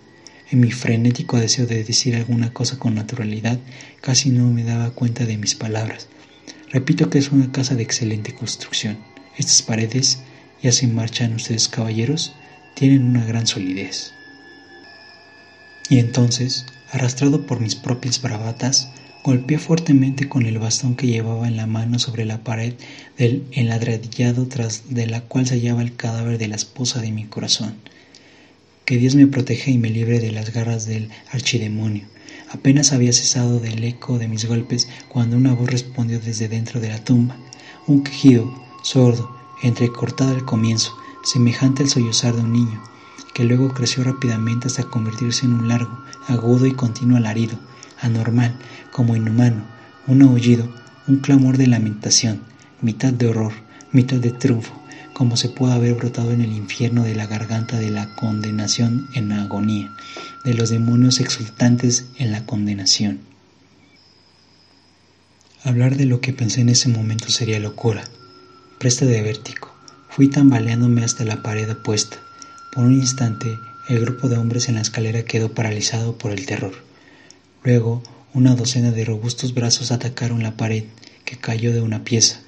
En 0.50 0.60
mi 0.60 0.70
frenético 0.70 1.38
deseo 1.38 1.66
de 1.66 1.84
decir 1.84 2.16
alguna 2.16 2.52
cosa 2.52 2.78
con 2.78 2.94
naturalidad, 2.94 3.58
casi 4.00 4.30
no 4.30 4.50
me 4.50 4.64
daba 4.64 4.90
cuenta 4.90 5.24
de 5.26 5.36
mis 5.36 5.54
palabras. 5.54 6.08
Repito 6.70 7.10
que 7.10 7.18
es 7.18 7.30
una 7.30 7.52
casa 7.52 7.74
de 7.74 7.82
excelente 7.82 8.34
construcción. 8.34 8.98
Estas 9.36 9.62
paredes, 9.62 10.20
ya 10.62 10.72
se 10.72 10.86
marchan 10.86 11.34
ustedes 11.34 11.68
caballeros, 11.68 12.34
tienen 12.74 13.04
una 13.04 13.24
gran 13.24 13.46
solidez. 13.46 14.12
Y 15.90 15.98
entonces, 15.98 16.66
arrastrado 16.90 17.46
por 17.46 17.60
mis 17.60 17.74
propias 17.74 18.22
bravatas, 18.22 18.88
Golpeé 19.26 19.58
fuertemente 19.58 20.28
con 20.28 20.44
el 20.44 20.58
bastón 20.58 20.96
que 20.96 21.06
llevaba 21.06 21.48
en 21.48 21.56
la 21.56 21.66
mano 21.66 21.98
sobre 21.98 22.26
la 22.26 22.44
pared 22.44 22.74
del 23.16 23.42
enladradillado 23.52 24.46
tras 24.48 24.82
de 24.90 25.06
la 25.06 25.22
cual 25.22 25.46
se 25.46 25.54
hallaba 25.54 25.80
el 25.80 25.96
cadáver 25.96 26.36
de 26.36 26.46
la 26.46 26.56
esposa 26.56 27.00
de 27.00 27.10
mi 27.10 27.24
corazón. 27.24 27.74
Que 28.84 28.98
Dios 28.98 29.14
me 29.14 29.26
proteja 29.26 29.70
y 29.70 29.78
me 29.78 29.88
libre 29.88 30.20
de 30.20 30.30
las 30.30 30.52
garras 30.52 30.84
del 30.84 31.08
archidemonio. 31.32 32.04
Apenas 32.50 32.92
había 32.92 33.14
cesado 33.14 33.60
del 33.60 33.82
eco 33.84 34.18
de 34.18 34.28
mis 34.28 34.44
golpes 34.44 34.90
cuando 35.08 35.38
una 35.38 35.54
voz 35.54 35.70
respondió 35.70 36.20
desde 36.20 36.48
dentro 36.48 36.78
de 36.78 36.90
la 36.90 37.02
tumba. 37.02 37.38
Un 37.86 38.04
quejido, 38.04 38.52
sordo, 38.82 39.34
entrecortado 39.62 40.34
al 40.34 40.44
comienzo, 40.44 40.94
semejante 41.24 41.82
al 41.82 41.88
sollozar 41.88 42.36
de 42.36 42.42
un 42.42 42.52
niño, 42.52 42.82
que 43.32 43.44
luego 43.44 43.72
creció 43.72 44.04
rápidamente 44.04 44.66
hasta 44.66 44.84
convertirse 44.84 45.46
en 45.46 45.54
un 45.54 45.68
largo, 45.68 45.98
agudo 46.28 46.66
y 46.66 46.72
continuo 46.72 47.16
alarido, 47.16 47.56
anormal, 48.04 48.54
como 48.92 49.16
inhumano, 49.16 49.64
un 50.06 50.22
aullido, 50.22 50.72
un 51.08 51.16
clamor 51.16 51.58
de 51.58 51.66
lamentación, 51.66 52.42
mitad 52.80 53.12
de 53.12 53.28
horror, 53.28 53.52
mitad 53.92 54.18
de 54.18 54.30
triunfo, 54.30 54.74
como 55.12 55.36
se 55.36 55.48
puede 55.48 55.72
haber 55.74 55.94
brotado 55.94 56.32
en 56.32 56.40
el 56.40 56.52
infierno 56.52 57.04
de 57.04 57.14
la 57.14 57.26
garganta 57.26 57.78
de 57.78 57.90
la 57.90 58.14
condenación 58.14 59.08
en 59.14 59.32
agonía, 59.32 59.90
de 60.44 60.54
los 60.54 60.70
demonios 60.70 61.20
exultantes 61.20 62.06
en 62.18 62.32
la 62.32 62.44
condenación. 62.44 63.20
Hablar 65.62 65.96
de 65.96 66.04
lo 66.04 66.20
que 66.20 66.34
pensé 66.34 66.60
en 66.60 66.68
ese 66.68 66.90
momento 66.90 67.30
sería 67.30 67.58
locura, 67.58 68.04
presta 68.78 69.06
de 69.06 69.22
vértigo. 69.22 69.72
Fui 70.10 70.28
tambaleándome 70.28 71.02
hasta 71.02 71.24
la 71.24 71.42
pared 71.42 71.70
opuesta. 71.70 72.18
Por 72.70 72.84
un 72.84 72.92
instante, 72.92 73.58
el 73.88 74.00
grupo 74.00 74.28
de 74.28 74.36
hombres 74.36 74.68
en 74.68 74.74
la 74.74 74.82
escalera 74.82 75.24
quedó 75.24 75.54
paralizado 75.54 76.18
por 76.18 76.32
el 76.32 76.44
terror. 76.44 76.83
Luego, 77.64 78.02
una 78.34 78.54
docena 78.54 78.90
de 78.90 79.06
robustos 79.06 79.54
brazos 79.54 79.90
atacaron 79.90 80.42
la 80.42 80.54
pared, 80.54 80.84
que 81.24 81.38
cayó 81.38 81.72
de 81.72 81.80
una 81.80 82.04
pieza. 82.04 82.40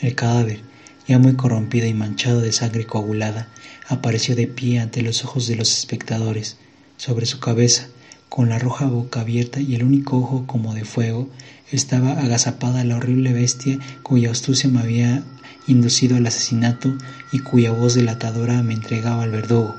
El 0.00 0.14
cadáver, 0.14 0.60
ya 1.06 1.18
muy 1.18 1.34
corrompido 1.34 1.86
y 1.86 1.92
manchado 1.92 2.40
de 2.40 2.50
sangre 2.50 2.86
coagulada, 2.86 3.48
apareció 3.88 4.34
de 4.34 4.46
pie 4.46 4.80
ante 4.80 5.02
los 5.02 5.22
ojos 5.22 5.46
de 5.48 5.56
los 5.56 5.76
espectadores. 5.76 6.56
Sobre 6.96 7.26
su 7.26 7.40
cabeza, 7.40 7.88
con 8.30 8.48
la 8.48 8.58
roja 8.58 8.86
boca 8.86 9.20
abierta 9.20 9.60
y 9.60 9.74
el 9.74 9.84
único 9.84 10.16
ojo 10.16 10.46
como 10.46 10.72
de 10.72 10.86
fuego, 10.86 11.28
estaba 11.70 12.12
agazapada 12.12 12.84
la 12.84 12.96
horrible 12.96 13.34
bestia 13.34 13.78
cuya 14.02 14.30
astucia 14.30 14.70
me 14.70 14.80
había 14.80 15.22
inducido 15.66 16.16
al 16.16 16.26
asesinato 16.26 16.96
y 17.32 17.40
cuya 17.40 17.70
voz 17.70 17.94
delatadora 17.94 18.62
me 18.62 18.72
entregaba 18.72 19.24
al 19.24 19.30
verdugo. 19.30 19.74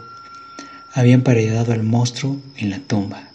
Había 0.94 1.16
emparedado 1.16 1.74
al 1.74 1.82
monstruo 1.82 2.40
en 2.56 2.70
la 2.70 2.80
tumba. 2.80 3.35